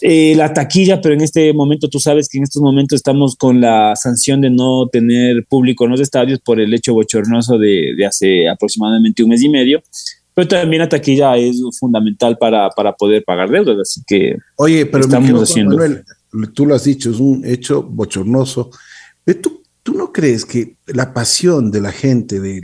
[0.03, 3.95] la taquilla, pero en este momento tú sabes que en estos momentos estamos con la
[3.97, 9.23] sanción de no tener público en los estadios por el hecho bochornoso de, hace aproximadamente
[9.23, 9.83] un mes y medio.
[10.33, 15.05] Pero también la taquilla es fundamental para, para poder pagar deudas, así que Oye, pero
[15.05, 15.77] estamos haciendo
[16.55, 18.71] tú lo has dicho, es un hecho bochornoso.
[19.43, 22.61] Tú, tú no crees que la pasión de la gente de,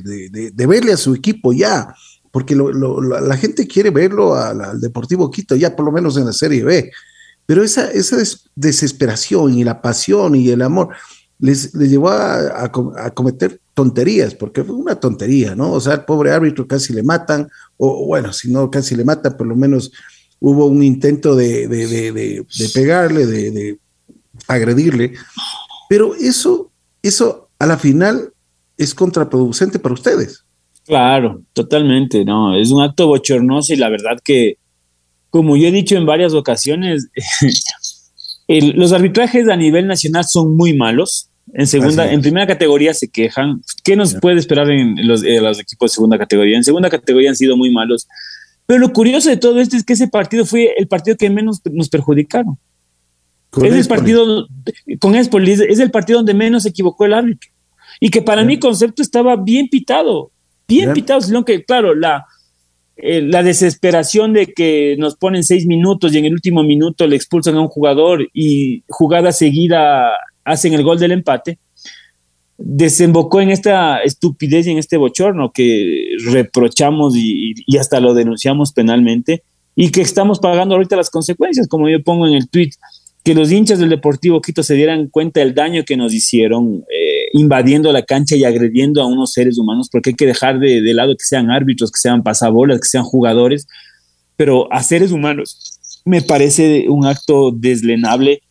[0.53, 1.95] de, verle a su equipo ya,
[2.31, 6.65] porque la gente quiere verlo al, Deportivo Quito ya por lo menos en la Serie
[6.65, 6.91] B,
[7.47, 8.17] pero esa, esa
[8.55, 10.91] desesperación y la pasión y el amor
[11.39, 12.71] les, llevó a,
[13.15, 15.73] cometer tonterías, porque fue una tontería, ¿no?
[15.73, 19.37] O sea, el pobre árbitro casi le matan, o bueno, si no casi le matan,
[19.37, 19.93] por lo menos
[20.41, 23.79] hubo un intento de, pegarle, de,
[24.49, 25.13] agredirle,
[25.89, 26.71] pero eso,
[27.07, 28.33] eso a la final
[28.77, 30.43] es contraproducente para ustedes.
[30.87, 34.57] Claro, totalmente, no, es un acto bochornoso y la verdad que,
[35.31, 37.09] como yo he dicho en varias ocasiones,
[38.49, 41.29] los arbitrajes a nivel nacional son muy malos.
[41.53, 43.63] En segunda, en primera categoría se quejan.
[43.85, 46.57] ¿Qué nos puede esperar en los, en los, equipos de segunda categoría?
[46.57, 48.07] En segunda categoría han sido muy malos.
[48.67, 51.61] Pero lo curioso de todo esto es que ese partido fue el partido que menos
[51.73, 52.59] nos perjudicaron.
[53.63, 54.47] Es el partido
[54.99, 57.51] con Espoli, es el partido donde menos se equivocó el árbitro.
[58.01, 60.31] Y que para mi concepto estaba bien pitado,
[60.69, 62.27] bien, pitado, sino que, claro, la,
[62.99, 67.17] eh, la desesperación de que nos ponen seis minutos y en el último minuto le
[67.17, 70.11] expulsan a un jugador y jugada seguida
[70.45, 71.59] hacen el gol del empate,
[72.57, 79.43] desembocó en esta estupidez y en este bochorno que reprochamos y, hasta lo denunciamos penalmente
[79.75, 82.71] y que estamos pagando ahorita las consecuencias, como yo pongo en el tweet,
[83.27, 87.27] que los hinchas del Deportivo Quito se dieran cuenta del daño que nos hicieron eh,
[87.33, 91.17] invadiendo la cancha y agrediendo a unos seres humanos, porque hay que dejar de, lado
[91.17, 93.67] que sean árbitros, que sean pasabolas, que sean jugadores,
[94.37, 98.43] pero a seres humanos me parece un acto deslenable,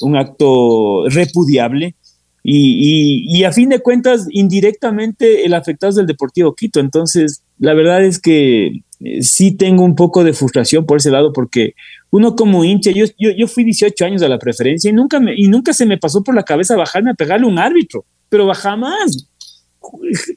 [0.00, 1.96] un acto repudiable
[2.44, 6.78] y, a fin de cuentas, indirectamente el afectado es el Deportivo Quito.
[6.78, 11.32] Entonces, la verdad es que eh, sí tengo un poco de frustración por ese lado,
[11.32, 11.74] porque
[12.10, 15.48] uno como hincha, yo, yo, fui 18 años a la preferencia y nunca, me, y
[15.48, 19.26] nunca se me pasó por la cabeza bajarme a pegarle un árbitro, pero jamás.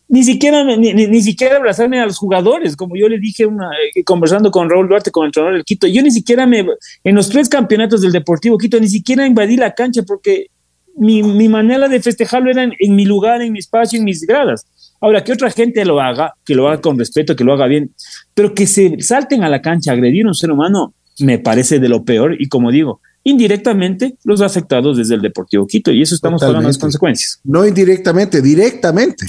[0.07, 4.03] ni siquiera, ni, ni, siquiera abrazarme a los jugadores, como yo le dije una, eh,
[4.03, 6.65] conversando con Raúl Duarte, con el entrenador del Quito, yo ni siquiera me,
[7.03, 10.47] en los tres campeonatos del Deportivo Quito, ni siquiera invadí la cancha porque
[10.95, 14.21] mi, mi manera de festejarlo era en, en, mi lugar, en mi espacio, en mis
[14.21, 14.65] gradas.
[15.01, 17.93] Ahora, que otra gente lo haga, que lo haga con respeto, que lo haga bien,
[18.33, 21.79] pero que se salten a la cancha a agredir a un ser humano, me parece
[21.79, 22.35] de lo peor.
[22.39, 26.73] Y como digo, indirectamente los afectados desde el Deportivo Quito y eso estamos hablando de
[26.73, 27.39] las consecuencias.
[27.43, 29.27] No indirectamente, directamente.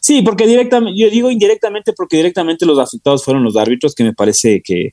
[0.00, 4.12] sí, porque directamente, yo digo indirectamente porque directamente los afectados fueron los árbitros, que me
[4.12, 4.90] parece que,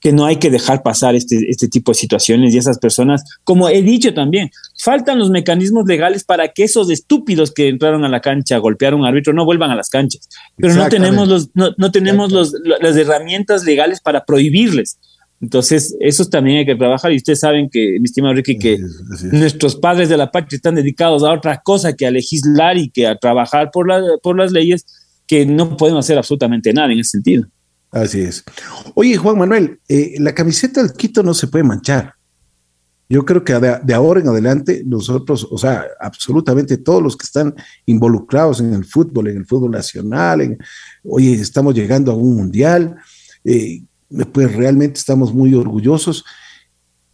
[0.00, 3.68] que no hay que dejar pasar este, este tipo de situaciones y esas personas, como
[3.68, 4.50] he dicho también,
[4.82, 8.94] faltan los mecanismos legales para que esos estúpidos que entraron a la cancha a golpear
[8.94, 10.28] a un árbitro no vuelvan a las canchas.
[10.56, 14.98] Pero no tenemos, los, no, no tenemos los, las herramientas legales para prohibirles.
[15.44, 18.78] Entonces, eso también hay que trabajar y ustedes saben que, mi estimado Ricky, que
[19.30, 23.06] nuestros padres de la patria están dedicados a otra cosa que a legislar y que
[23.06, 24.86] a trabajar por, la, por las leyes,
[25.26, 27.46] que no podemos hacer absolutamente nada en ese sentido.
[27.90, 28.42] Así es.
[28.94, 32.14] Oye, Juan Manuel, eh, la camiseta del Quito no se puede manchar.
[33.06, 37.54] Yo creo que de, ahora en adelante nosotros, o sea, absolutamente todos los que están
[37.84, 40.58] involucrados en el fútbol, en el fútbol nacional, en,
[41.02, 42.96] oye, estamos llegando a un mundial,
[43.44, 43.82] eh,
[44.32, 46.24] pues realmente estamos muy orgullosos.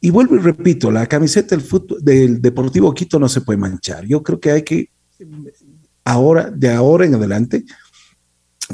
[0.01, 1.57] Y vuelvo y repito, la camiseta
[2.01, 4.07] del, Deportivo Quito no se puede manchar.
[4.07, 4.89] Yo creo que hay que,
[6.05, 7.65] ahora, de ahora en adelante,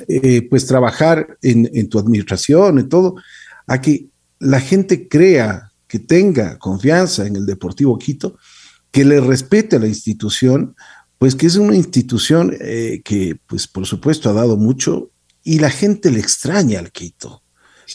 [0.09, 3.17] eh, pues trabajar en, en, tu administración, en todo,
[3.67, 4.07] a que
[4.39, 8.39] la gente crea, que tenga confianza en el Deportivo Quito,
[8.91, 10.77] que le respete a la institución,
[11.19, 15.11] pues que es una institución eh, que, pues por supuesto, ha dado mucho
[15.43, 17.43] y la gente le extraña al Quito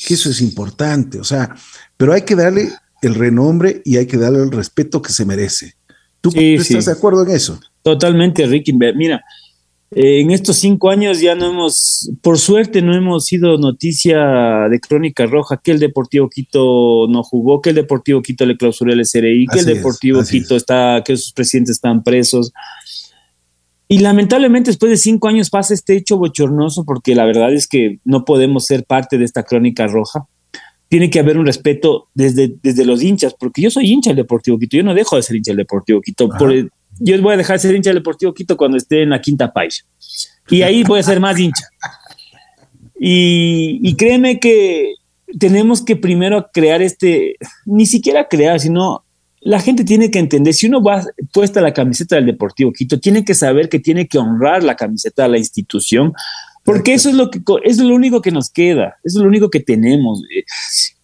[0.05, 1.55] que eso es importante, o sea,
[1.97, 2.69] pero hay que darle
[3.01, 5.75] el renombre y hay que darle el respeto que se merece.
[6.21, 7.59] ¿Tú, estás de acuerdo en eso?
[7.81, 8.73] Totalmente, Ricky.
[8.73, 9.23] Mira,
[9.93, 14.79] eh, en estos cinco años ya no hemos, por suerte no hemos sido noticia de
[14.79, 19.05] crónica roja que el Deportivo Quito no jugó, que el Deportivo Quito le clausuró el
[19.05, 22.53] SRI, que el Deportivo Quito está, que sus presidentes están presos.
[23.91, 27.99] Y lamentablemente después de cinco años pasa este hecho bochornoso porque la verdad es que
[28.05, 30.27] no podemos ser parte de esta crónica roja.
[30.87, 34.57] Tiene que haber un respeto desde, desde los hinchas, porque yo soy hincha del Deportivo
[34.57, 36.29] Quito, yo no dejo de ser hincha del Deportivo Quito.
[36.99, 39.51] yo voy a dejar de ser hincha del Deportivo Quito cuando esté en la quinta
[39.51, 39.85] país.
[40.49, 41.65] Y ahí voy a ser más hincha.
[42.97, 44.93] Y, y créeme que
[45.37, 49.03] tenemos que primero crear este, ni siquiera crear, sino
[49.41, 53.25] la gente tiene que entender, si uno va puesta la camiseta del Deportivo Quito, tiene
[53.25, 56.13] que saber que tiene que honrar la camiseta de la institución,
[56.63, 59.49] porque eso es lo que es lo único que nos queda, eso es lo único
[59.49, 60.21] que tenemos.
[60.25, 60.43] Eh,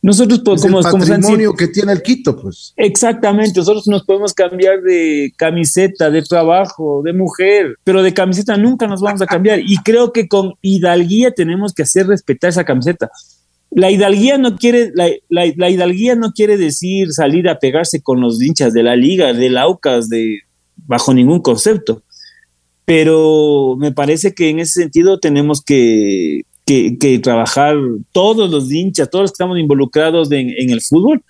[0.03, 2.73] nosotros pues, como el patrimonio que tiene el Quito, pues.
[2.77, 8.85] Exactamente, nosotros nos podemos cambiar de camiseta, de trabajo, de mujer, pero de camiseta nunca
[8.85, 13.09] nos vamos a cambiar y creo que con hidalguía tenemos que hacer respetar esa camiseta
[13.77, 18.41] la hidalguía no quiere, la, la, hidalguía no quiere decir salir a pegarse con los
[18.41, 20.39] hinchas de la liga, del Aucas, de,
[20.87, 22.01] bajo ningún concepto.
[22.85, 27.75] Pero me parece que en ese sentido tenemos que, que, trabajar
[28.11, 31.21] todos los hinchas, todos los que estamos involucrados en, en el fútbol,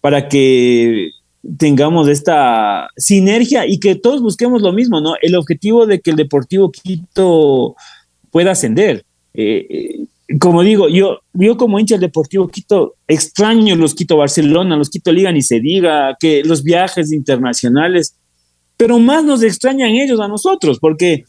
[0.00, 1.08] para que
[1.56, 5.14] tengamos esta sinergia y que todos busquemos lo mismo, ¿no?
[5.22, 7.76] El objetivo de que el Deportivo Quito
[8.32, 9.04] pueda ascender.
[9.34, 10.06] Eh, eh
[10.38, 15.12] como digo, yo, yo como hincha del Deportivo Quito, extraño los Quito Barcelona, los Quito
[15.12, 18.14] Liga, ni se diga, que los viajes internacionales,
[18.76, 21.24] pero más nos extrañan ellos a nosotros, porque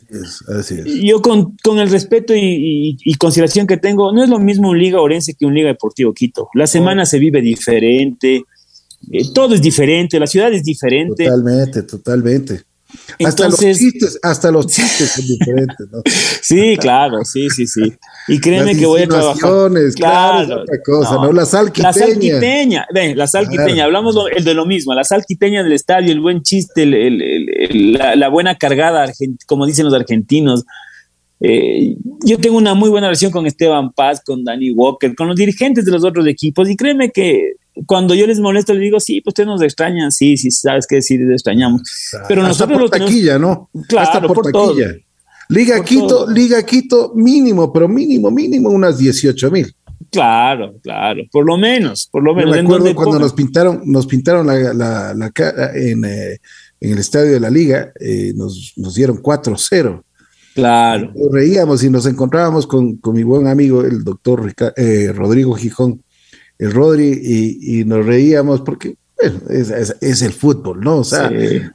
[1.01, 5.33] yo con, el respeto y, consideración que tengo, no es lo mismo un Liga Orense
[5.33, 6.49] que un Liga Deportivo Quito.
[6.53, 8.43] La semana se vive diferente,
[9.11, 11.25] eh, todo es diferente, la ciudad es diferente.
[11.25, 12.72] Totalmente, totalmente
[13.25, 16.01] hasta los chistes, hasta los chistes son diferentes, ¿no?
[16.41, 17.93] sí, claro, sí, sí, sí.
[18.27, 19.71] Y créeme que voy a trabajar.
[19.95, 21.31] Claro, otra cosa, ¿no?
[21.31, 25.03] La sal La sal quiteña, ven, la sal quiteña, hablamos el de lo mismo, la
[25.03, 29.11] sal quiteña del estadio, el buen chiste, la, buena cargada,
[29.45, 30.63] como dicen los argentinos.
[31.45, 35.35] Eh, yo tengo una muy buena relación con Esteban Paz, con Danny Walker, con los
[35.35, 39.21] dirigentes de los otros equipos, y créeme que cuando yo les molesto, les digo, sí,
[39.21, 41.81] pues ustedes nos extrañan, sí, sí, sabes que sí, les extrañamos.
[42.27, 43.69] Pero Hasta nosotros por taquilla, ¿no?
[43.87, 44.95] Claro, Hasta por, taquilla.
[45.49, 49.73] Liga Quito, Liga Quito, mínimo, pero mínimo, mínimo unas 18 mil.
[50.11, 52.51] Claro, claro, por lo menos, por lo menos.
[52.51, 55.31] me acuerdo cuando nos pintaron, nos pintaron la, la, la
[55.73, 56.37] en, eh,
[56.79, 60.03] en, el estadio de la liga, eh, nos, nos dieron 4-0.
[60.53, 61.11] Claro.
[61.15, 66.03] Nos reíamos y nos encontrábamos con, con mi buen amigo, el doctor eh, Rodrigo Gijón,
[66.59, 67.19] el Rodri
[67.61, 70.97] y, nos reíamos porque bueno, es, el fútbol, ¿no?
[70.97, 71.31] O sea,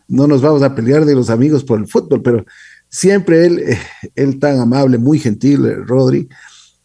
[0.09, 2.45] no nos vamos a pelear de los amigos por el fútbol, pero
[2.89, 3.79] siempre él, eh,
[4.15, 6.29] él tan amable, muy gentil, eh, Rodri,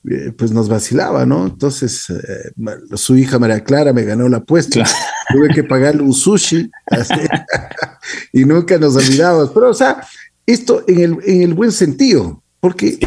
[0.10, 1.46] eh, pues nos vacilaba, ¿no?
[1.46, 2.08] Entonces,
[2.96, 4.84] su hija María Clara me ganó la apuesta.
[5.32, 6.70] Tuve que pagarle un sushi
[8.34, 9.52] y nunca nos olvidamos.
[9.54, 10.06] Pero, o sea,
[10.46, 13.00] esto en el, en el buen sentido, porque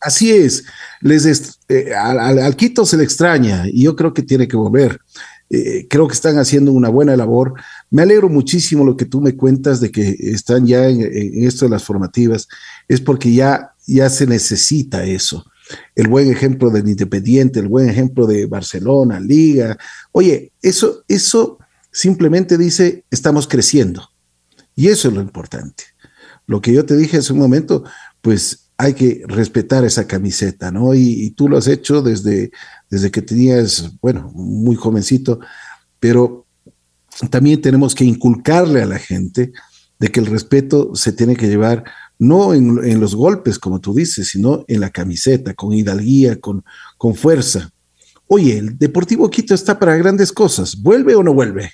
[0.00, 0.64] así es.
[1.00, 1.58] Les
[1.96, 5.00] al, al, Quito se le extraña y yo creo que tiene que volver.
[5.48, 7.54] creo que están haciendo una buena labor.
[7.90, 11.00] Me alegro muchísimo lo que tú me cuentas de que están ya en,
[11.44, 12.48] esto de las formativas,
[12.86, 15.44] es porque ya, ya se necesita eso.
[15.94, 19.76] El buen ejemplo del Independiente, el buen ejemplo de Barcelona, Liga.
[20.12, 21.58] Oye, eso, eso
[21.92, 24.08] simplemente dice, estamos creciendo.
[24.74, 25.84] Y eso es lo importante.
[26.46, 27.84] Lo que yo te dije hace un momento,
[28.22, 30.94] pues hay que respetar esa camiseta, ¿no?
[30.94, 32.52] Y, y, tú lo has hecho desde,
[32.88, 35.40] desde que tenías, bueno, muy jovencito,
[35.98, 36.46] pero
[37.30, 39.52] también tenemos que inculcarle a la gente
[39.98, 41.84] de que el respeto se tiene que llevar
[42.18, 46.64] no en, los golpes, como tú dices, sino en la camiseta, con hidalguía, con,
[46.96, 47.70] con fuerza.
[48.26, 50.80] Oye, el Deportivo Quito está para grandes cosas.
[50.80, 51.72] ¿Vuelve o no vuelve?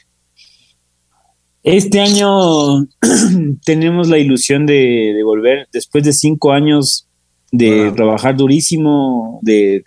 [1.64, 2.87] Este año
[3.64, 7.07] tenemos la ilusión de, volver después de cinco años
[7.50, 9.83] de trabajar durísimo, de,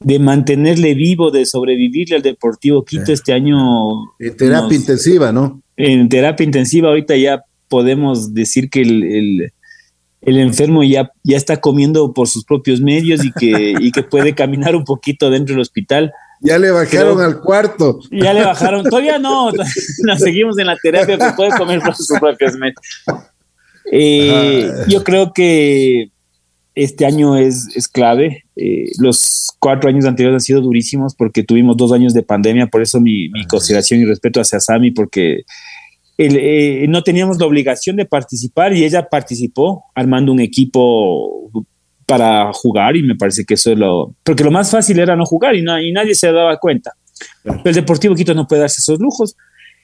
[0.00, 3.56] de mantenerle vivo, de sobrevivirle al Deportivo Quito este año.
[4.18, 5.62] En terapia intensiva, ¿no?
[5.76, 9.52] En terapia intensiva, ahorita ya podemos decir que el,
[10.22, 14.74] enfermo ya, ya está comiendo por sus propios medios y que, y que puede caminar
[14.74, 16.12] un poquito dentro del hospital.
[16.40, 18.00] Ya le bajaron al cuarto.
[18.10, 19.50] Ya le bajaron, todavía no,
[20.04, 22.80] nos seguimos en la terapia que puede comer por sus propios medios.
[23.92, 26.10] Eh, yo creo que
[26.74, 28.44] este año es, es clave.
[28.56, 32.80] Eh, los cuatro años anteriores han sido durísimos porque tuvimos dos años de pandemia, por
[32.80, 35.42] eso mi, mi consideración y respeto hacia Sami, porque
[36.16, 41.50] eh, no teníamos la obligación de participar y ella participó armando un equipo
[42.10, 44.14] para jugar y me parece que eso es lo...
[44.24, 46.92] Porque lo más fácil era no jugar y, y nadie se daba cuenta.
[47.64, 49.36] el Deportivo Quito no puede darse esos lujos.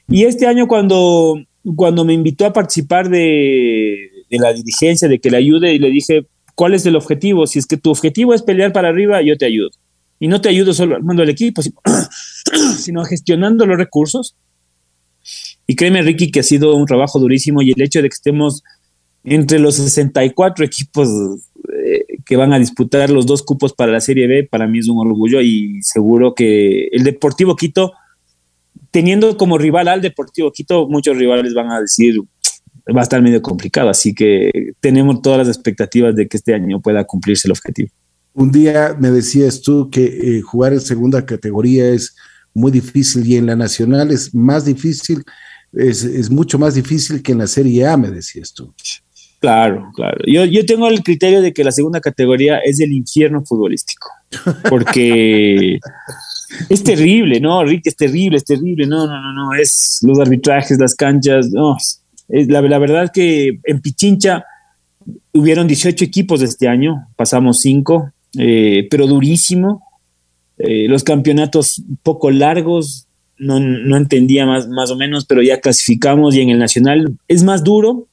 [0.09, 1.41] Y este año cuando,
[1.77, 5.91] cuando me invitó a participar de, de la dirigencia, de que le ayude, y le
[5.91, 7.47] dije, ¿Cuál es el objetivo?
[7.47, 9.69] Si es que tu objetivo es pelear para arriba, yo te ayudo.
[10.19, 11.61] Y no te ayudo solo armando el equipo,
[12.79, 14.35] sino gestionando los recursos.
[15.67, 18.65] Y créeme, Ricky, que ha sido un trabajo durísimo y el hecho de que estemos
[19.23, 21.09] entre los 64 equipos
[21.75, 24.89] eh, que van a disputar los dos cupos para la Serie B, para mí es
[24.89, 27.93] un orgullo y seguro que el Deportivo Quito,
[28.91, 32.21] teniendo como rival al Deportivo Quito, muchos rivales van a decir,
[32.95, 36.81] va a estar medio complicado, así que tenemos todas las expectativas de que este año
[36.81, 37.91] pueda cumplirse el objetivo.
[38.35, 42.17] Un día me decías tú que eh, jugar en segunda categoría es
[42.53, 45.23] muy difícil y en la nacional es más difícil,
[45.73, 48.75] es, es mucho más difícil que en la Serie A, me decías tú.
[49.41, 50.19] Claro, claro.
[50.27, 54.09] Yo, yo tengo el criterio de que la segunda categoría es el infierno futbolístico,
[54.69, 55.79] porque
[56.71, 57.87] es terrible, ¿no, Rick?
[57.87, 58.87] Es terrible, es terrible.
[58.87, 59.55] No, no, no, no.
[59.55, 61.77] Es los arbitrajes, las canchas, no,
[62.29, 64.45] eh, la, la, verdad que en Pichincha
[65.33, 69.83] hubieron 18 equipos este año, pasamos 5, eh, pero durísimo.
[70.59, 73.07] Eh, los campeonatos poco largos,
[73.39, 77.45] no, no, entendía más, más o menos, pero ya clasificamos y en el Nacional es
[77.45, 78.07] más duro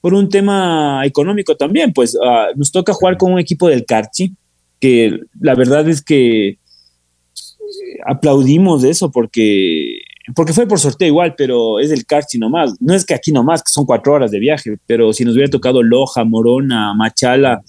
[0.00, 4.32] por un tema económico también, pues uh, nos toca jugar con un equipo del Carchi,
[4.78, 6.58] que la verdad es que
[8.06, 10.00] aplaudimos eso porque
[10.34, 12.74] porque fue por sorteo igual, pero es del Carchi nomás.
[12.80, 15.50] No es que aquí nomás, que son cuatro horas de viaje, pero si nos hubiera
[15.50, 17.62] tocado Loja, Morona, Machala,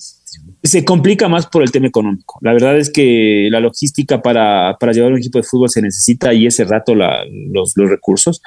[0.63, 2.37] se complica más por el tema económico.
[2.41, 6.33] La verdad es que la logística para, para llevar un equipo de fútbol se necesita
[6.33, 8.41] y ese rato la, los, los, recursos.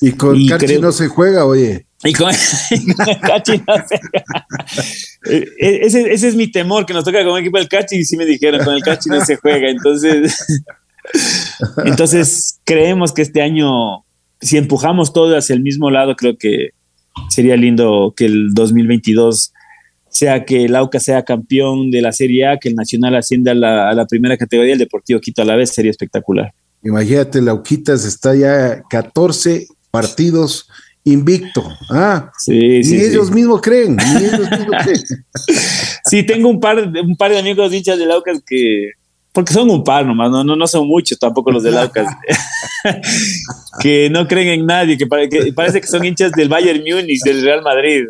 [0.00, 1.86] Y con el Carchi no se juega, oye.
[2.02, 2.30] Y con,
[2.70, 4.46] el Carchi no se juega.
[5.58, 8.16] ese, ese, es mi temor, que nos toca con un equipo del Carchi y sí
[8.16, 9.68] me dijeron, con el Carchi no se juega.
[9.68, 10.62] Entonces...
[11.84, 14.04] Entonces, creemos que este año,
[14.40, 16.70] si empujamos todo hacia el mismo lado, creo que
[17.28, 19.52] sería lindo que el 2022
[20.08, 23.94] sea que el AUCA sea campeón de la Serie A, que el Nacional ascienda a
[23.94, 26.52] la, primera categoría, el Deportivo Quito a la vez, sería espectacular.
[26.82, 30.68] Imagínate, el Auquitas está ya 14 partidos
[31.04, 31.62] invicto.
[31.90, 35.02] Ah, sí, ni ellos mismos creen, ni ellos mismos creen.
[36.04, 38.92] sí, tengo un par, un par de amigos hinchas del Aucas que
[39.40, 42.14] porque son un par nomás, no, no, no son muchos tampoco los del Aucas,
[43.80, 47.62] que no creen en nadie, que, parece que son hinchas del Bayern Múnich, del Real
[47.62, 48.04] Madrid,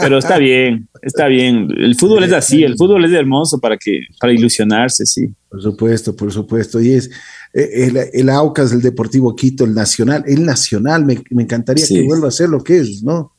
[0.00, 1.68] pero está bien, está bien.
[1.78, 5.32] El fútbol es así, el fútbol es hermoso para que para ilusionarse, sí.
[5.48, 6.80] Por supuesto, por supuesto.
[6.80, 7.08] Y es
[7.54, 12.26] eh, el, el Aucas, el Deportivo Quito, el Nacional, el Nacional, me, encantaría que vuelva
[12.26, 13.30] a ser lo que es, ¿no?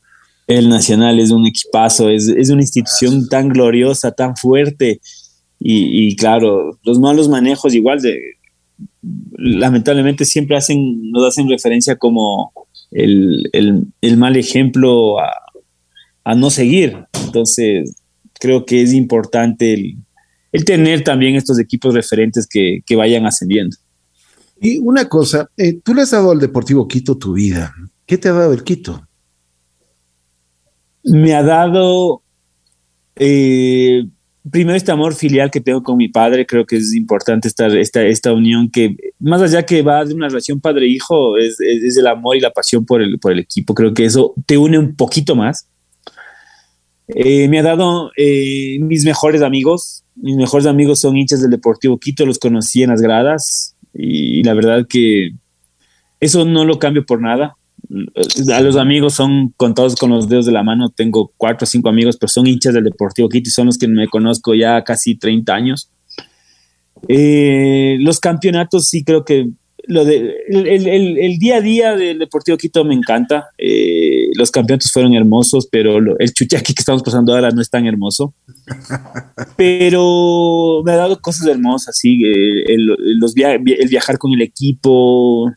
[0.46, 5.02] El Nacional es un equipazo, es, es una institución tan gloriosa, tan fuerte.
[5.58, 8.20] Y, y, claro, los malos manejos igual de
[9.36, 12.52] lamentablemente siempre hacen, nos hacen referencia como
[12.90, 15.30] el, el, el mal ejemplo a,
[16.24, 16.96] a, no seguir.
[17.24, 17.94] Entonces,
[18.34, 19.96] creo que es importante el,
[20.52, 23.76] el tener también estos equipos referentes que, que, vayan ascendiendo.
[24.60, 27.74] Y una cosa, eh, tú le has dado al Deportivo Quito tu vida.
[28.06, 29.06] ¿Qué te ha dado el Quito?
[31.02, 32.22] Me ha dado
[33.16, 34.06] eh,
[34.50, 38.02] primero este amor filial que tengo con mi padre, creo que es importante esta, esta,
[38.02, 42.36] esta unión que más allá que va de una relación padre-hijo, es, es, el amor
[42.36, 45.34] y la pasión por el, por el equipo, creo que eso te une un poquito
[45.34, 45.66] más.
[47.08, 51.98] Eh, me ha dado eh, mis mejores amigos, mis mejores amigos son hinchas del Deportivo
[51.98, 55.32] Quito, los conocí en las gradas y la verdad que
[56.20, 57.56] eso no lo cambio por nada
[58.52, 60.90] a los amigos son contados con los dedos de la mano.
[60.90, 63.88] Tengo cuatro o cinco amigos, pero son hinchas del Deportivo Quito y son los que
[63.88, 65.90] me conozco ya casi 30 años.
[67.08, 69.50] Eh, los campeonatos sí creo que
[69.86, 73.48] lo de, el, día a día del Deportivo Quito me encanta.
[73.58, 77.86] Eh, los campeonatos fueron hermosos, pero el chuchaqui que estamos pasando ahora no es tan
[77.86, 78.34] hermoso.
[79.56, 82.24] Pero me ha dado cosas hermosas, sí.
[82.24, 82.86] Eh, el,
[83.18, 85.52] los el viajar con el equipo,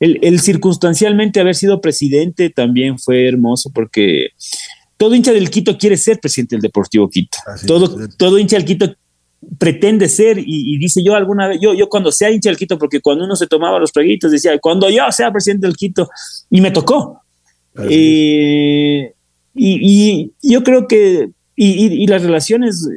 [0.00, 4.28] el, circunstancialmente haber sido presidente también fue hermoso porque
[4.96, 7.38] todo hincha del Quito quiere ser presidente del Deportivo Quito.
[7.66, 8.94] todo, todo hincha del Quito
[9.58, 13.00] pretende ser y, dice yo alguna vez, yo, yo cuando sea hincha del Quito, porque
[13.00, 16.08] cuando uno se tomaba los traguitos decía, cuando yo sea presidente del Quito,
[16.50, 17.20] y me tocó.
[17.88, 19.12] Eh,
[19.54, 22.88] y, yo creo que, y, las relaciones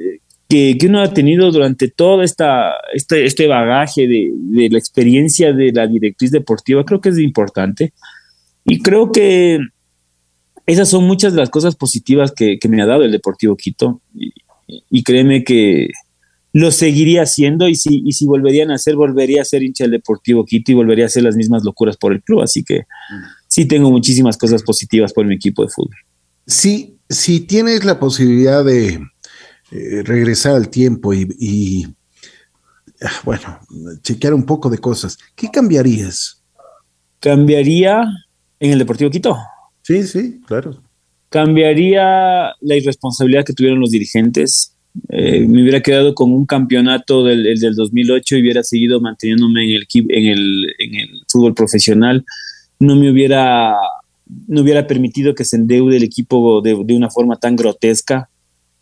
[0.49, 5.71] que, uno ha tenido durante todo esta, este, este bagaje de, de, la experiencia de
[5.71, 7.93] la directriz deportiva, creo que es importante.
[8.65, 9.59] Y creo que
[10.65, 14.01] esas son muchas de las cosas positivas que, que me ha dado el Deportivo Quito.
[14.13, 14.33] Y,
[14.89, 15.89] y, créeme que
[16.53, 19.91] lo seguiría haciendo y si, y si volverían a hacer, volvería a ser hincha del
[19.91, 22.41] Deportivo Quito y volvería a hacer las mismas locuras por el club.
[22.41, 22.83] Así que
[23.47, 25.95] sí tengo muchísimas cosas positivas por mi equipo de fútbol.
[26.45, 28.99] Sí, si tienes la posibilidad de
[29.69, 31.85] eh, regresar al tiempo y,
[33.01, 33.59] ah, bueno,
[34.01, 36.41] chequear un poco de cosas, ¿qué cambiarías?
[37.19, 38.05] Cambiaría
[38.61, 39.37] en el Deportivo Quito.
[39.81, 40.77] Sí, sí, claro.
[41.29, 44.73] Cambiaría la irresponsabilidad que tuvieron los dirigentes.
[45.09, 49.69] Eh, me hubiera quedado con un campeonato del, del 2008 y hubiera seguido manteniéndome en
[49.71, 52.23] el, en el, en el fútbol profesional.
[52.79, 53.75] No me hubiera,
[54.47, 58.29] no hubiera permitido que se endeude el equipo de, de una forma tan grotesca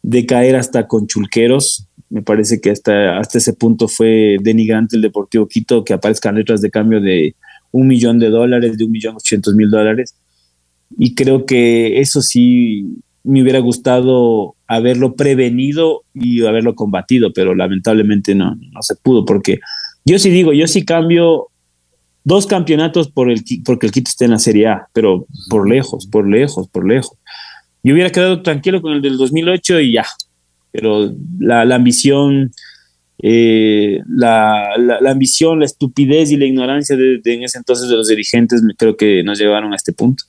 [0.06, 1.88] de caer hasta con chulqueros.
[2.10, 6.62] Me parece que hasta, hasta ese punto fue denigrante el Deportivo Quito que aparezcan letras
[6.62, 7.36] de cambio de
[7.72, 10.14] un millón de dólares, de un millón ochocientos mil dólares.
[10.96, 18.36] Y creo que eso sí me hubiera gustado haberlo prevenido y haberlo combatido, pero lamentablemente
[18.36, 19.60] no, no se pudo, porque
[20.06, 21.48] yo sí digo, yo sí cambio
[22.24, 26.06] dos campeonatos por el, porque el Quito esté en la Serie A, pero por lejos,
[26.06, 27.18] por lejos, por lejos.
[27.86, 30.08] Yo hubiera quedado tranquilo con el del 2008 y ya,
[30.72, 32.52] pero la, ambición,
[33.22, 34.74] eh, la,
[35.08, 39.22] ambición, la estupidez y la ignorancia de, en ese entonces de los dirigentes creo que
[39.22, 40.24] nos llevaron a este punto.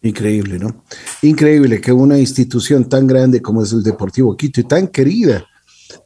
[0.00, 0.84] Increíble, ¿no?
[1.22, 5.44] Increíble que una institución tan grande como es el Deportivo Quito y tan querida,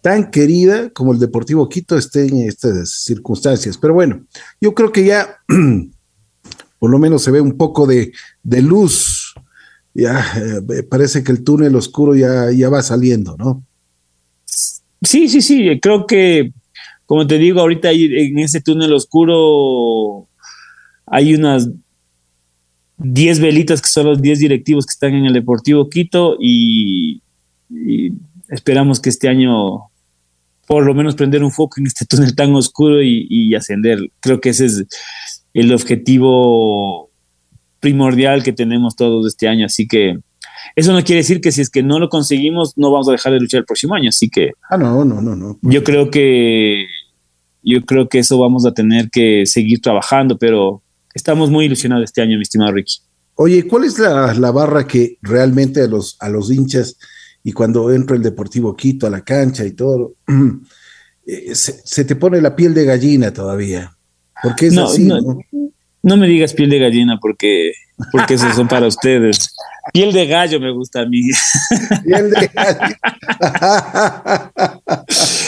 [0.01, 3.77] tan querida como el Deportivo Quito esté en estas circunstancias.
[3.77, 4.25] Pero bueno,
[4.63, 5.41] yo creo que ya
[6.79, 8.13] por lo menos se ve un poco de,
[8.43, 9.20] de luz
[9.95, 13.63] ya eh, parece que el túnel oscuro ya, ya va saliendo, ¿no?
[15.03, 16.53] Sí, sí, sí, creo que,
[17.07, 20.29] como te digo, ahorita en ese túnel oscuro
[21.07, 21.69] hay unas
[22.99, 27.23] 10 velitas que son los 10 directivos que están en el Deportivo Quito y,
[28.49, 29.85] esperamos que este año
[30.67, 33.99] por lo menos prender un foco en este túnel tan oscuro y, y ascender.
[34.21, 34.85] Creo que ese es
[35.55, 37.10] el objetivo
[37.81, 39.67] primordial que tenemos todos este año.
[39.67, 40.19] Así que
[40.77, 43.33] eso no quiere decir que si es que no lo conseguimos, no vamos a dejar
[43.33, 44.11] de luchar el próximo año.
[44.11, 44.53] Así que.
[44.69, 45.59] Ah, no, no, no, no.
[45.63, 46.87] Yo creo que.
[47.63, 52.23] Yo creo que eso vamos a tener que seguir trabajando, pero estamos muy ilusionados este
[52.23, 53.01] año, mi estimado Ricky.
[53.35, 56.97] Oye, ¿cuál es la, la barra que realmente a los, a los hinchas
[57.45, 60.15] y cuando entra el Deportivo Quito a la cancha y todo,
[61.27, 63.95] eh, se, te pone la piel de gallina todavía?
[64.43, 65.21] Porque es así, ¿no?
[65.21, 65.39] No
[66.03, 67.73] me digas piel de gallina porque,
[68.13, 69.55] porque esos son para ustedes.
[69.93, 71.23] Piel de gallo me gusta a mí.
[72.05, 72.97] Piel de gallo.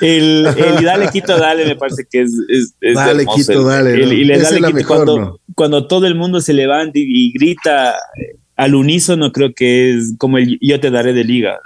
[0.00, 4.38] el, el, dale quito dale me parece que es, es, dale quito dale y le
[4.38, 7.94] dale quito cuando, cuando todo el mundo se levanta y, grita
[8.56, 11.58] al unísono creo que es como el Yo te daré de liga.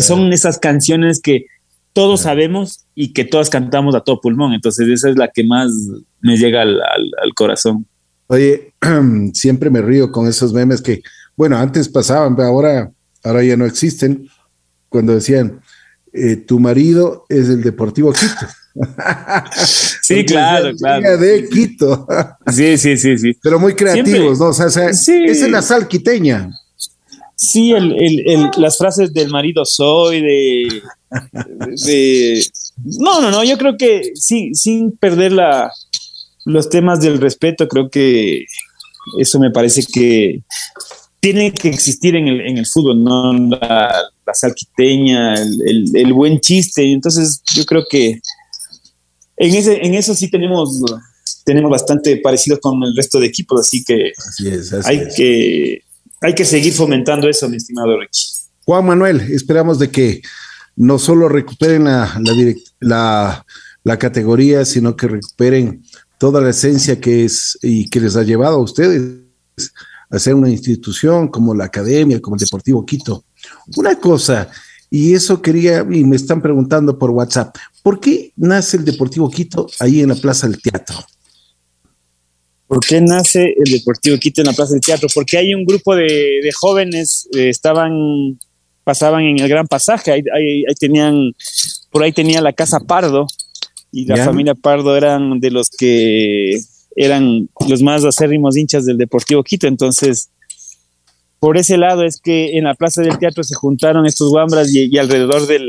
[0.00, 1.46] Son esas canciones que
[1.94, 4.52] todos sabemos y que todos cantamos a todo pulmón.
[4.52, 5.72] Entonces esa es la que más
[6.20, 6.74] me llega al,
[7.34, 7.86] corazón.
[8.26, 8.74] Oye,
[9.32, 11.02] siempre me río con esos memes que,
[11.36, 12.90] bueno, antes pasaban, pero ahora,
[13.22, 14.28] ahora ya no existen.
[14.88, 15.60] Cuando decían,
[16.12, 18.46] eh, tu marido es el Deportivo Quito.
[20.02, 21.16] sí, claro, claro.
[21.16, 22.08] De Quito.
[22.52, 23.38] sí, sí, sí, sí.
[23.40, 24.46] Pero muy creativos, ¿no?
[24.46, 26.50] O sea, esa es la sal quiteña.
[27.36, 30.82] Sí, el, el, las frases del marido soy, de,
[31.84, 32.46] de,
[32.98, 35.70] No, no, no, yo creo que sí, sin perder la,
[36.44, 38.44] los temas del respeto, creo que
[39.18, 40.40] eso me parece que
[41.20, 43.32] tiene que existir en el, en el fútbol, ¿no?
[43.32, 43.92] La,
[44.26, 46.92] la salquiteña, el, el, buen chiste.
[46.92, 48.20] Entonces, yo creo que
[49.38, 50.82] en, ese, en eso sí tenemos,
[51.44, 54.12] tenemos bastante parecido con el resto de equipos, así que
[54.84, 55.83] hay que
[56.24, 58.30] hay que seguir fomentando eso, mi estimado Richie.
[58.64, 60.22] Juan Manuel, esperamos de que
[60.76, 62.18] no solo recuperen la,
[62.80, 63.44] la,
[63.84, 65.84] la, categoría, sino que recuperen
[66.18, 69.02] toda la esencia que es y que les ha llevado a ustedes
[70.08, 73.24] a ser una institución como la academia, como el Deportivo Quito.
[73.76, 74.48] Una cosa,
[74.88, 79.66] y eso quería, y me están preguntando por WhatsApp, ¿por qué nace el Deportivo Quito
[79.78, 80.96] ahí en la Plaza del Teatro?
[82.66, 85.08] ¿Por qué nace el Deportivo Quito en la Plaza del Teatro?
[85.14, 88.38] Porque hay un grupo de, jóvenes, eh, estaban,
[88.84, 91.32] pasaban en el Gran Pasaje, ahí, tenían,
[91.90, 93.26] por ahí tenía la Casa Pardo,
[93.92, 96.58] y la familia Pardo eran de los que
[96.96, 100.30] eran los más acérrimos hinchas del Deportivo Quito, entonces
[101.38, 104.88] por ese lado es que en la Plaza del Teatro se juntaron estos guambras y,
[104.90, 105.68] y alrededor del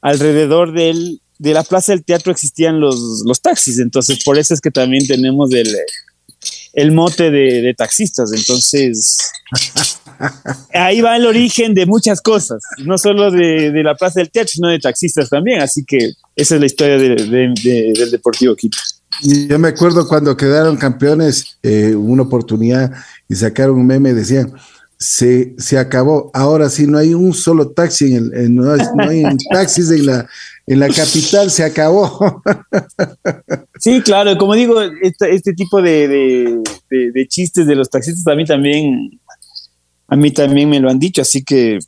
[0.00, 4.60] alrededor del de la Plaza del Teatro existían los, los taxis, entonces por eso es
[4.60, 5.68] que también tenemos el,
[6.72, 9.18] el mote de, taxistas, entonces
[10.74, 14.68] ahí va el origen de muchas cosas, no solo de, la Plaza del Teatro, sino
[14.68, 17.54] de taxistas también, así que esa es la historia del
[18.10, 18.78] Deportivo Quito.
[19.22, 22.92] Yo me acuerdo cuando quedaron campeones, eh, una oportunidad
[23.28, 24.52] y sacaron un meme, decían,
[24.98, 26.30] se, se acabó.
[26.34, 30.28] Ahora sí, no hay un solo taxi, en el, no, hay, taxis en la,
[30.68, 32.42] en la capital, se acabó.
[33.78, 38.44] Sí, claro, como digo, este, este tipo de, de, chistes de los taxistas a mí
[38.44, 39.18] también,
[40.08, 41.78] a mí también me lo han dicho, así que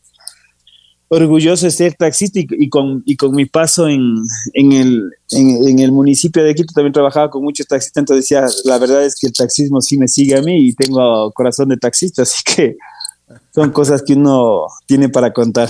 [1.12, 4.14] orgulloso de ser taxista y, con, y con mi paso en,
[4.54, 8.78] en, el, en, el municipio de Quito también trabajaba con muchos taxistas, entonces decía, la
[8.78, 12.22] verdad es que el taxismo sí me sigue a mí y tengo corazón de taxista,
[12.22, 12.76] así que
[13.52, 15.68] son cosas que uno tiene para contar.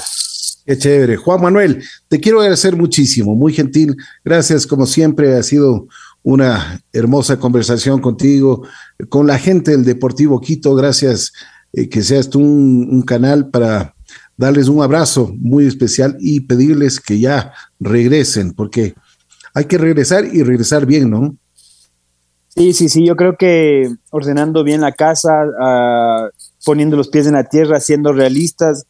[0.66, 1.16] Qué chévere.
[1.16, 3.96] Juan Manuel, te quiero agradecer muchísimo, muy gentil.
[4.24, 5.88] Gracias, como siempre, ha sido
[6.22, 8.62] una hermosa conversación contigo,
[9.08, 10.74] con la gente del Deportivo Quito.
[10.74, 11.32] Gracias
[11.72, 13.94] eh, que seas tú un, canal para
[14.36, 18.94] darles un abrazo muy especial y pedirles que ya regresen, porque
[19.54, 21.36] hay que regresar y regresar bien, ¿no?
[22.48, 26.30] Sí, sí, sí, yo creo que ordenando bien la casa, uh,
[26.64, 28.86] poniendo los pies en la tierra, siendo realistas,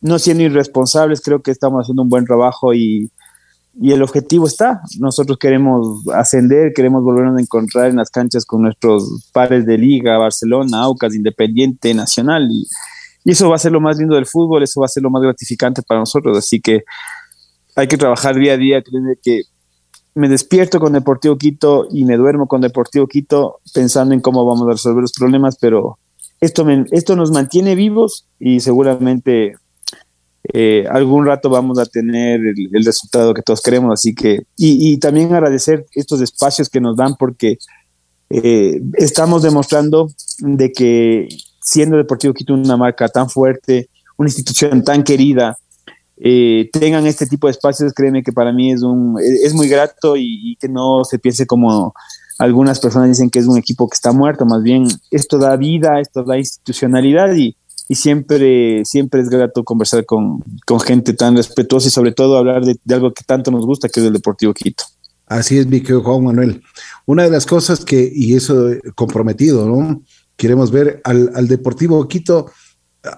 [0.00, 3.10] no siendo irresponsables, creo que estamos haciendo un buen trabajo y,
[3.80, 4.82] el objetivo está.
[4.98, 10.18] Nosotros queremos ascender, queremos volvernos a encontrar en las canchas con nuestros pares de liga,
[10.18, 12.48] Barcelona, Aucas, Independiente, Nacional.
[12.50, 12.66] Y,
[13.24, 15.22] eso va a ser lo más lindo del fútbol, eso va a ser lo más
[15.22, 16.36] gratificante para nosotros.
[16.36, 16.82] Así que
[17.76, 18.82] hay que trabajar día a día.
[18.82, 19.42] Creo que
[20.14, 24.66] me despierto con Deportivo Quito y me duermo con Deportivo Quito pensando en cómo vamos
[24.66, 25.98] a resolver los problemas, pero
[26.40, 29.54] esto, esto nos mantiene vivos y seguramente
[30.52, 33.92] eh, algún rato vamos a tener el, resultado que todos queremos.
[33.92, 37.58] Así que, y, también agradecer estos espacios que nos dan porque
[38.30, 41.28] eh, estamos demostrando de que
[41.60, 45.56] siendo Deportivo Quito una marca tan fuerte, una institución tan querida,
[46.16, 50.16] eh, tengan este tipo de espacios, créeme que para mí es, un, es muy grato
[50.16, 51.94] y, y que no se piense como
[52.38, 56.00] algunas personas dicen que es un equipo que está muerto, más bien esto da vida,
[56.00, 57.54] esto da institucionalidad y,
[57.90, 62.64] y siempre, siempre es grato conversar con, con, gente tan respetuosa y sobre todo hablar
[62.64, 64.84] de, algo que tanto nos gusta, que es el Deportivo Quito.
[65.26, 66.62] Así es, mi querido Juan Manuel.
[67.06, 70.04] Una de las cosas que, y eso comprometido, ¿no?
[70.36, 72.52] Queremos ver al, al Deportivo Quito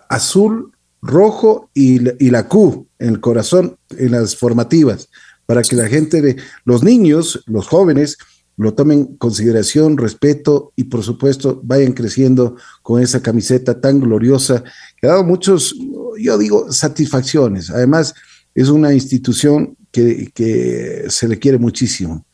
[0.08, 5.10] azul, rojo y, y la Q en el corazón, en las formativas,
[5.44, 8.16] para que la gente, de, los niños, los jóvenes,
[8.56, 14.62] lo tomen en consideración, respeto y por supuesto vayan creciendo con esa camiseta tan gloriosa
[15.00, 15.74] que ha dado muchos,
[16.18, 17.70] yo digo, satisfacciones.
[17.70, 18.14] Además,
[18.54, 22.24] es una institución que, que se le quiere muchísimo.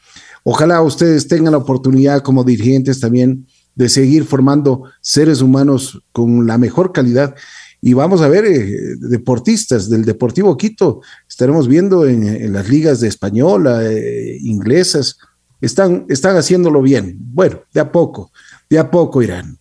[0.42, 6.58] Ojalá ustedes tengan la oportunidad como dirigentes también de seguir formando seres humanos con la
[6.58, 7.34] mejor calidad.
[7.80, 13.06] Y vamos a ver eh, deportistas del Deportivo Quito, estaremos viendo en, las ligas de
[13.06, 15.18] española, eh, inglesas,
[15.60, 17.16] están, están haciéndolo bien.
[17.18, 18.30] Bueno, de a poco,
[18.68, 19.58] de a poco irán.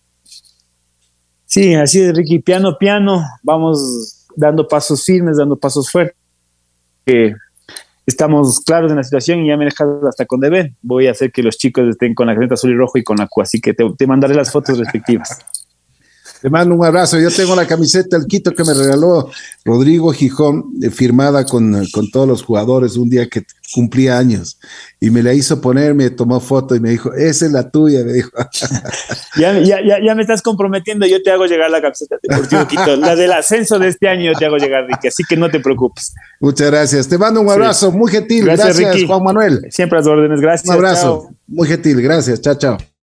[1.46, 6.14] Sí, así es, Ricky, piano, piano, vamos dando pasos firmes, dando pasos fuertes.
[8.06, 10.72] estamos claros en la situación y ya me dejas hasta con deber.
[10.82, 13.16] Voy a hacer que los chicos estén con la camiseta azul y rojo y con
[13.16, 15.38] la Q, así que te mandaré las fotos respectivas.
[16.40, 17.18] Te mando un abrazo.
[17.18, 19.30] Yo tengo la camiseta del Quito que me regaló
[19.64, 23.42] Rodrigo Gijón, eh, firmada con, con, todos los jugadores un día que
[23.74, 24.58] cumplía años.
[25.00, 28.04] Y me la hizo poner, me tomó foto y me dijo, esa es la tuya,
[28.04, 28.30] me dijo.
[29.36, 32.96] ya, ya, ya, me estás comprometiendo, yo te hago llegar la camiseta de Deportivo Quito.
[32.96, 36.14] La del ascenso de este año te hago llegar, Ricky, así que no te preocupes.
[36.40, 37.08] Muchas gracias.
[37.08, 38.44] Te mando un abrazo, muy gentil.
[38.44, 39.66] Gracias, Juan Manuel.
[39.70, 40.68] Siempre a las órdenes, gracias.
[40.68, 42.40] Un abrazo, muy gentil, gracias.
[42.40, 42.78] Chao, chao.